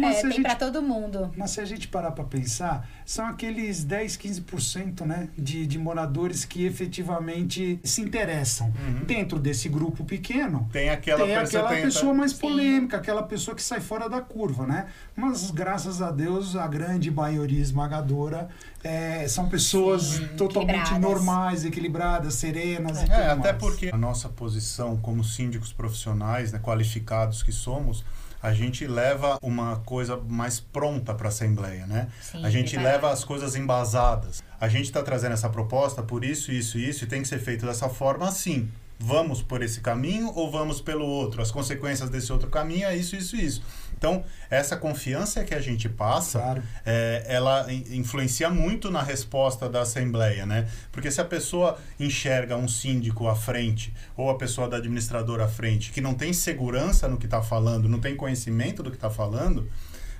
Mas, 0.00 0.16
é, 0.16 0.18
a 0.18 0.22
tem 0.22 0.30
gente- 0.32 0.42
pra 0.42 0.54
todo 0.54 0.80
mundo. 0.82 1.32
Mas 1.36 1.50
se 1.50 1.60
a 1.60 1.64
gente 1.64 1.88
parar 1.88 2.12
para 2.12 2.24
pensar, 2.24 2.88
são 3.04 3.26
aqueles 3.26 3.82
10, 3.82 4.16
15% 4.16 5.04
né, 5.04 5.28
de, 5.36 5.66
de 5.66 5.78
moradores 5.78 6.44
que 6.44 6.64
efetivamente 6.66 7.80
se 7.82 8.00
interessam. 8.00 8.68
Uhum. 8.68 9.04
Dentro 9.04 9.38
desse 9.38 9.68
grupo 9.68 10.04
pequeno, 10.04 10.68
tem 10.72 10.90
aquela 10.90 11.26
tem 11.26 11.36
pessoa 11.38 11.64
aquela 11.64 11.82
pessoa 11.82 12.14
mais 12.14 12.32
Sim. 12.32 12.38
polêmica, 12.38 12.96
aquela 12.96 13.22
pessoa 13.22 13.54
que 13.54 13.62
sai 13.62 13.80
fora 13.80 14.08
da 14.08 14.20
curva, 14.20 14.66
né? 14.66 14.86
Mas 15.16 15.50
graças 15.50 16.00
a 16.00 16.10
Deus, 16.10 16.56
a 16.56 16.66
grande 16.66 17.10
maioria 17.10 17.60
esmagadora 17.60 18.48
é, 18.82 19.26
são 19.28 19.48
pessoas 19.48 20.02
Sim, 20.02 20.28
totalmente 20.36 20.80
equilibradas. 20.80 21.00
normais, 21.00 21.64
equilibradas, 21.64 22.34
serenas 22.34 22.98
e 22.98 23.04
tudo 23.04 23.12
É, 23.14 23.30
até 23.30 23.52
porque 23.52 23.90
a 23.92 23.96
nossa 23.98 24.28
posição 24.28 24.96
como 24.96 25.22
síndicos 25.22 25.72
profissionais, 25.72 26.52
né, 26.52 26.58
qualificados 26.58 27.42
que 27.42 27.52
somos, 27.52 28.04
a 28.42 28.54
gente 28.54 28.86
leva 28.86 29.38
uma 29.42 29.76
coisa 29.84 30.16
mais 30.16 30.58
pronta 30.60 31.12
para 31.12 31.26
a 31.26 31.28
Assembleia, 31.28 31.86
né? 31.86 32.08
Sim, 32.22 32.42
a 32.42 32.48
gente 32.48 32.70
preparado. 32.70 32.92
leva 32.94 33.12
as 33.12 33.22
coisas 33.22 33.54
embasadas. 33.54 34.42
A 34.58 34.68
gente 34.68 34.84
está 34.86 35.02
trazendo 35.02 35.32
essa 35.32 35.50
proposta 35.50 36.02
por 36.02 36.24
isso, 36.24 36.50
isso 36.50 36.78
e 36.78 36.88
isso, 36.88 37.04
e 37.04 37.06
tem 37.06 37.20
que 37.20 37.28
ser 37.28 37.38
feito 37.38 37.66
dessa 37.66 37.88
forma 37.90 38.26
assim. 38.26 38.70
Vamos 38.98 39.42
por 39.42 39.62
esse 39.62 39.80
caminho 39.80 40.30
ou 40.34 40.50
vamos 40.50 40.80
pelo 40.80 41.06
outro? 41.06 41.40
As 41.40 41.50
consequências 41.50 42.10
desse 42.10 42.30
outro 42.32 42.48
caminho 42.50 42.86
é 42.86 42.94
isso, 42.94 43.16
isso, 43.16 43.34
isso. 43.34 43.62
Então, 44.00 44.24
essa 44.48 44.78
confiança 44.78 45.44
que 45.44 45.54
a 45.54 45.60
gente 45.60 45.86
passa, 45.86 46.38
Claro. 46.40 46.62
é, 46.86 47.22
ela 47.28 47.70
in- 47.70 47.84
influencia 47.98 48.48
muito 48.48 48.90
na 48.90 49.02
resposta 49.02 49.68
da 49.68 49.82
Assembleia, 49.82 50.46
né? 50.46 50.66
Porque 50.90 51.10
se 51.10 51.20
a 51.20 51.24
pessoa 51.24 51.78
enxerga 51.98 52.56
um 52.56 52.66
síndico 52.66 53.28
à 53.28 53.36
frente 53.36 53.92
ou 54.16 54.30
a 54.30 54.38
pessoa 54.38 54.66
da 54.70 54.78
administradora 54.78 55.44
à 55.44 55.48
frente 55.48 55.92
que 55.92 56.00
não 56.00 56.14
tem 56.14 56.32
segurança 56.32 57.08
no 57.08 57.18
que 57.18 57.26
está 57.26 57.42
falando, 57.42 57.90
não 57.90 58.00
tem 58.00 58.16
conhecimento 58.16 58.82
do 58.82 58.90
que 58.90 58.96
está 58.96 59.10
falando, 59.10 59.68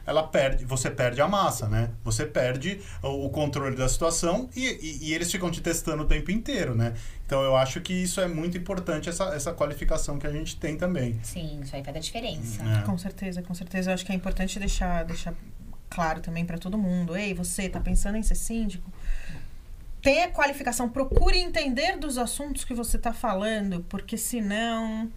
ela 0.07 0.23
perde, 0.23 0.65
você 0.65 0.91
perde 0.91 1.21
a 1.21 1.29
massa, 1.29 1.69
né? 1.69 1.91
Você 2.05 2.25
perde 2.27 2.81
o, 3.03 3.27
o 3.27 3.31
controle 3.31 3.77
da 3.77 3.89
situação 3.89 4.49
e, 4.57 4.67
e- 4.67 4.99
e 5.09 5.15
eles 5.15 5.31
ficam 5.31 5.51
te 5.51 5.61
testando 5.61 6.03
o 6.03 6.07
tempo 6.07 6.31
inteiro, 6.31 6.75
né? 6.75 6.95
Então 7.27 7.43
eu 7.43 7.57
acho 7.57 7.81
que 7.81 7.93
isso 7.93 8.21
é 8.21 8.27
muito 8.27 8.59
importante, 8.59 9.09
essa, 9.09 9.25
essa 9.35 9.53
qualificação 9.53 10.19
que 10.19 10.27
a 10.27 10.33
gente 10.33 10.57
tem 10.57 10.77
também. 10.77 11.19
Sim, 11.23 11.61
isso 11.63 11.77
aí 11.77 11.85
faz 11.85 11.97
a 11.97 12.01
diferença. 12.01 12.63
né? 12.63 12.83
Com 12.85 12.99
certeza, 12.99 13.41
com 13.43 13.55
certeza. 13.55 13.91
Eu 13.91 13.95
acho 13.95 14.05
que 14.05 14.11
é 14.13 14.15
importante 14.15 14.59
deixar, 14.59 15.05
deixar 15.05 15.35
claro 15.89 16.21
também 16.21 16.45
pra 16.45 16.59
todo 16.59 16.77
mundo. 16.79 17.17
Ei, 17.17 17.33
você 17.35 17.69
tá 17.69 17.79
pensando 17.81 18.17
em 18.17 18.23
ser 18.23 18.35
síndico? 18.35 18.91
Tenha 20.03 20.29
qualificação, 20.31 20.89
procure 20.89 21.39
entender 21.39 21.99
dos 21.99 22.17
assuntos 22.17 22.65
que 22.65 22.73
você 22.73 22.97
tá 22.97 23.13
falando, 23.13 23.85
porque 23.89 24.17
senão 24.17 25.11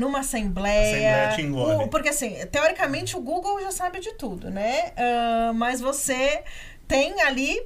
numa 0.00 0.20
assembleia, 0.20 0.80
Assembleia 0.82 1.28
te 1.36 1.42
engole. 1.42 1.84
o- 1.84 1.88
porque 1.88 2.08
assim, 2.08 2.34
teoricamente 2.46 3.16
o 3.16 3.20
Google 3.20 3.60
já 3.60 3.70
sabe 3.70 4.00
de 4.00 4.12
tudo, 4.14 4.50
né? 4.50 4.92
Ah, 4.96 5.52
mas 5.54 5.80
você 5.80 6.42
tem 6.88 7.20
ali 7.22 7.62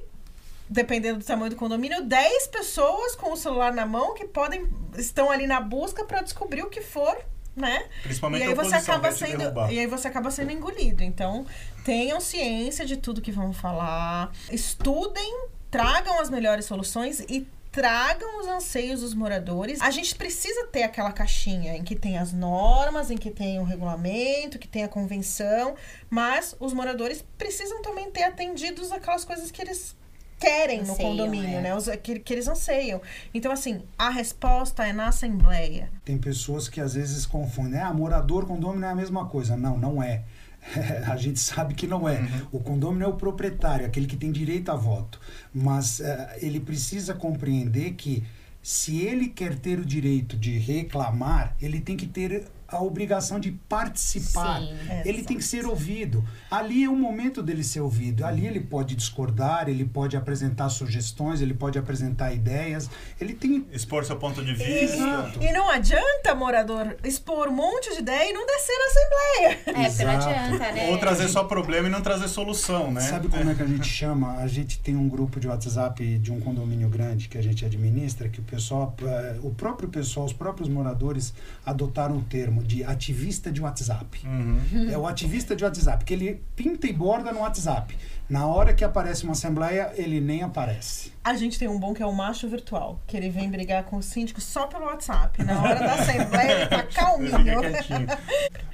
dependendo 0.67 1.19
do 1.19 1.25
tamanho 1.25 1.51
do 1.51 1.55
condomínio, 1.55 2.03
10 2.03 2.47
pessoas 2.47 3.15
com 3.15 3.31
o 3.31 3.37
celular 3.37 3.71
na 3.71 3.85
mão 3.85 4.13
que 4.15 4.25
podem 4.25 4.67
estão 4.97 5.29
ali 5.29 5.45
na 5.45 5.61
busca 5.61 6.03
para 6.03 6.21
descobrir 6.23 6.63
o 6.63 6.69
que 6.71 6.81
for, 6.81 7.15
né? 7.55 7.85
Principalmente 8.01 8.41
E 8.43 8.47
aí 8.47 8.53
você 8.55 8.75
acaba 8.75 9.11
sendo 9.11 9.71
e 9.71 9.79
aí 9.79 9.85
você 9.87 10.07
acaba 10.07 10.31
sendo 10.31 10.51
engolido. 10.51 11.03
Então, 11.03 11.45
tenham 11.83 12.19
ciência 12.19 12.83
de 12.83 12.97
tudo 12.97 13.21
que 13.21 13.31
vão 13.31 13.53
falar, 13.53 14.31
estudem, 14.51 15.45
tragam 15.69 16.19
as 16.19 16.29
melhores 16.31 16.65
soluções 16.65 17.19
e 17.21 17.47
tragam 17.75 18.39
os 18.39 18.47
anseios 18.47 19.01
dos 19.01 19.13
moradores. 19.13 19.81
A 19.81 19.91
gente 19.91 20.15
precisa 20.15 20.65
ter 20.67 20.83
aquela 20.83 21.11
caixinha 21.11 21.75
em 21.75 21.83
que 21.83 21.93
tem 21.93 22.17
as 22.17 22.31
normas, 22.31 23.11
em 23.11 23.17
que 23.17 23.29
tem 23.29 23.59
o 23.59 23.65
regulamento, 23.65 24.57
que 24.57 24.67
tem 24.67 24.85
a 24.85 24.87
convenção, 24.87 25.75
mas 26.09 26.55
os 26.57 26.71
moradores 26.71 27.21
precisam 27.37 27.81
também 27.81 28.09
ter 28.09 28.23
atendidos 28.23 28.93
aquelas 28.93 29.25
coisas 29.25 29.51
que 29.51 29.61
eles 29.61 29.93
querem 30.39 30.83
no 30.83 30.93
Anseiam, 30.93 31.09
condomínio, 31.09 31.57
é. 31.57 31.61
né? 31.61 31.75
Os, 31.75 31.89
que, 32.01 32.17
que 32.19 32.33
eles 32.33 32.47
anseiam. 32.47 33.01
Então, 33.33 33.51
assim, 33.51 33.81
a 33.97 34.09
resposta 34.09 34.87
é 34.87 34.93
na 34.93 35.09
assembleia. 35.09 35.89
Tem 36.05 36.17
pessoas 36.17 36.69
que 36.69 36.79
às 36.79 36.93
vezes 36.93 37.25
confundem. 37.25 37.81
Ah, 37.81 37.93
morador, 37.93 38.45
condomínio 38.45 38.85
é 38.85 38.91
a 38.91 38.95
mesma 38.95 39.25
coisa. 39.25 39.57
Não, 39.57 39.77
não 39.77 40.01
é. 40.01 40.23
a 41.07 41.15
gente 41.15 41.39
sabe 41.39 41.73
que 41.73 41.87
não 41.87 42.07
é. 42.07 42.27
O 42.51 42.59
condomínio 42.59 43.05
é 43.05 43.07
o 43.07 43.13
proprietário, 43.13 43.85
aquele 43.85 44.07
que 44.07 44.17
tem 44.17 44.31
direito 44.31 44.69
a 44.71 44.75
voto. 44.75 45.19
Mas 45.53 45.99
eh, 45.99 46.39
ele 46.41 46.59
precisa 46.59 47.13
compreender 47.13 47.93
que 47.93 48.23
se 48.61 49.01
ele 49.01 49.27
quer 49.27 49.59
ter 49.59 49.79
o 49.79 49.85
direito 49.85 50.35
de 50.35 50.57
reclamar, 50.57 51.55
ele 51.61 51.79
tem 51.79 51.95
que 51.95 52.07
ter 52.07 52.47
a 52.75 52.81
obrigação 52.81 53.39
de 53.39 53.51
participar. 53.51 54.59
Sim. 54.61 54.69
Ele 55.05 55.23
tem 55.23 55.37
que 55.37 55.43
ser 55.43 55.65
ouvido. 55.65 56.23
Ali 56.49 56.83
é 56.83 56.89
o 56.89 56.95
momento 56.95 57.41
dele 57.41 57.63
ser 57.63 57.81
ouvido. 57.81 58.25
Ali 58.25 58.45
ele 58.45 58.59
pode 58.59 58.95
discordar, 58.95 59.67
ele 59.69 59.85
pode 59.85 60.15
apresentar 60.17 60.69
sugestões, 60.69 61.41
ele 61.41 61.53
pode 61.53 61.77
apresentar 61.77 62.33
ideias. 62.33 62.89
Ele 63.19 63.33
tem 63.33 63.65
Expor 63.71 64.05
seu 64.05 64.15
ponto 64.17 64.43
de 64.43 64.51
E, 64.51 64.55
vista. 64.55 64.95
Exato. 64.97 65.41
e 65.43 65.51
não 65.51 65.69
adianta, 65.69 66.35
morador, 66.35 66.95
expor 67.03 67.47
um 67.47 67.53
monte 67.55 67.93
de 67.93 67.99
ideia 67.99 68.29
e 68.29 68.33
não 68.33 68.45
descer 68.45 68.75
na 68.77 68.85
assembleia. 68.85 69.25
É, 69.75 69.89
porque 69.89 70.03
não 70.05 70.13
Exato. 70.13 70.29
adianta, 70.29 70.71
né? 70.71 70.89
Ou 70.91 70.97
trazer 70.97 71.27
só 71.27 71.43
problema 71.43 71.87
e 71.87 71.91
não 71.91 72.01
trazer 72.01 72.27
solução, 72.27 72.91
né? 72.91 73.01
Sabe 73.01 73.27
como 73.27 73.49
é 73.49 73.53
que 73.55 73.61
a 73.61 73.65
gente 73.67 73.87
chama? 73.89 74.37
A 74.37 74.47
gente 74.47 74.79
tem 74.79 74.95
um 74.95 75.07
grupo 75.09 75.39
de 75.39 75.47
WhatsApp 75.47 76.17
de 76.19 76.31
um 76.31 76.39
condomínio 76.39 76.87
grande 76.89 77.27
que 77.27 77.37
a 77.37 77.41
gente 77.41 77.65
administra, 77.65 78.29
que 78.29 78.39
o 78.39 78.43
pessoal, 78.43 78.95
eh, 79.03 79.35
o 79.43 79.51
próprio 79.51 79.89
pessoal, 79.89 80.25
os 80.25 80.33
próprios 80.33 80.69
moradores 80.69 81.33
adotaram 81.65 82.17
o 82.17 82.21
termo 82.21 82.63
de 82.65 82.83
ativista 82.83 83.51
de 83.51 83.61
WhatsApp. 83.61 84.21
Uhum. 84.25 84.89
É 84.89 84.97
o 84.97 85.07
ativista 85.07 85.55
de 85.55 85.63
WhatsApp, 85.63 86.03
que 86.03 86.13
ele 86.13 86.43
pinta 86.55 86.87
e 86.87 86.93
borda 86.93 87.31
no 87.31 87.39
WhatsApp. 87.39 87.95
Na 88.27 88.47
hora 88.47 88.73
que 88.73 88.83
aparece 88.83 89.23
uma 89.23 89.33
assembleia, 89.33 89.91
ele 89.95 90.19
nem 90.19 90.41
aparece. 90.41 91.13
A 91.23 91.35
gente 91.35 91.59
tem 91.59 91.67
um 91.67 91.79
bom 91.79 91.93
que 91.93 92.01
é 92.01 92.05
o 92.05 92.11
macho 92.11 92.47
virtual, 92.49 92.99
que 93.05 93.15
ele 93.15 93.29
vem 93.29 93.49
brigar 93.51 93.83
com 93.83 93.97
o 93.97 94.03
síndico 94.03 94.41
só 94.41 94.65
pelo 94.65 94.85
WhatsApp. 94.85 95.43
Na 95.43 95.61
hora 95.61 95.75
da 95.75 95.93
assembleia, 95.93 96.51
ele 96.61 96.65
tá 96.67 96.83
calminho. 96.91 97.35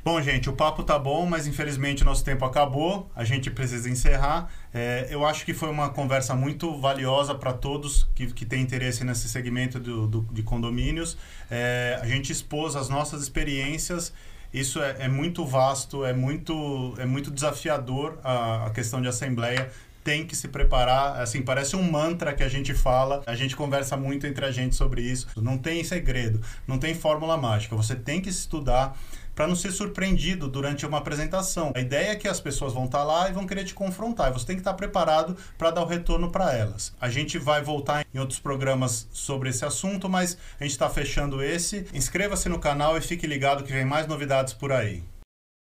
Bom, 0.05 0.21
gente, 0.21 0.49
o 0.49 0.53
papo 0.53 0.83
tá 0.83 0.97
bom, 0.97 1.25
mas 1.25 1.47
infelizmente 1.47 2.03
nosso 2.03 2.23
tempo 2.23 2.45
acabou. 2.45 3.09
A 3.15 3.23
gente 3.25 3.51
precisa 3.51 3.89
encerrar. 3.89 4.49
É, 4.73 5.07
eu 5.09 5.25
acho 5.25 5.45
que 5.45 5.53
foi 5.53 5.69
uma 5.69 5.89
conversa 5.89 6.33
muito 6.33 6.79
valiosa 6.79 7.35
para 7.35 7.51
todos 7.53 8.07
que, 8.15 8.27
que 8.27 8.45
têm 8.45 8.61
interesse 8.61 9.03
nesse 9.03 9.27
segmento 9.27 9.79
do, 9.79 10.07
do- 10.07 10.33
de 10.33 10.43
condomínios. 10.43 11.17
É, 11.49 11.99
a 12.01 12.05
gente 12.05 12.31
expôs 12.31 12.75
as 12.75 12.87
nossas 12.89 13.21
experiências. 13.21 14.13
Isso 14.53 14.81
é, 14.81 14.95
é 14.99 15.07
muito 15.07 15.45
vasto, 15.45 16.03
é 16.05 16.13
muito, 16.13 16.93
é 16.97 17.05
muito 17.05 17.31
desafiador 17.31 18.19
a, 18.23 18.67
a 18.67 18.69
questão 18.71 19.01
de 19.01 19.07
assembleia. 19.07 19.69
tem 20.03 20.25
que 20.25 20.35
se 20.35 20.47
preparar. 20.47 21.21
Assim, 21.21 21.41
parece 21.41 21.75
um 21.75 21.83
mantra 21.89 22.33
que 22.33 22.43
a 22.43 22.49
gente 22.49 22.73
fala, 22.73 23.21
a 23.25 23.35
gente 23.35 23.55
conversa 23.55 23.95
muito 23.95 24.25
entre 24.25 24.43
a 24.45 24.51
gente 24.51 24.75
sobre 24.75 25.01
isso. 25.01 25.27
Não 25.37 25.57
tem 25.57 25.83
segredo, 25.83 26.41
não 26.67 26.77
tem 26.77 26.93
fórmula 26.93 27.37
mágica. 27.37 27.75
Você 27.75 27.95
tem 27.95 28.19
que 28.19 28.29
estudar 28.29 28.97
para 29.35 29.47
não 29.47 29.55
ser 29.55 29.71
surpreendido 29.71 30.47
durante 30.47 30.85
uma 30.85 30.97
apresentação. 30.97 31.71
A 31.75 31.79
ideia 31.79 32.11
é 32.11 32.15
que 32.15 32.27
as 32.27 32.39
pessoas 32.39 32.73
vão 32.73 32.85
estar 32.85 32.99
tá 32.99 33.03
lá 33.03 33.29
e 33.29 33.33
vão 33.33 33.47
querer 33.47 33.63
te 33.63 33.73
confrontar. 33.73 34.29
E 34.29 34.33
você 34.33 34.45
tem 34.45 34.55
que 34.55 34.61
estar 34.61 34.71
tá 34.71 34.77
preparado 34.77 35.35
para 35.57 35.71
dar 35.71 35.81
o 35.81 35.85
retorno 35.85 36.31
para 36.31 36.53
elas. 36.53 36.93
A 36.99 37.09
gente 37.09 37.37
vai 37.37 37.61
voltar 37.61 38.05
em 38.13 38.19
outros 38.19 38.39
programas 38.39 39.07
sobre 39.11 39.49
esse 39.49 39.65
assunto, 39.65 40.09
mas 40.09 40.37
a 40.59 40.63
gente 40.63 40.73
está 40.73 40.89
fechando 40.89 41.43
esse. 41.43 41.85
Inscreva-se 41.93 42.49
no 42.49 42.59
canal 42.59 42.97
e 42.97 43.01
fique 43.01 43.25
ligado 43.27 43.63
que 43.63 43.71
vem 43.71 43.85
mais 43.85 44.07
novidades 44.07 44.53
por 44.53 44.71
aí. 44.71 45.03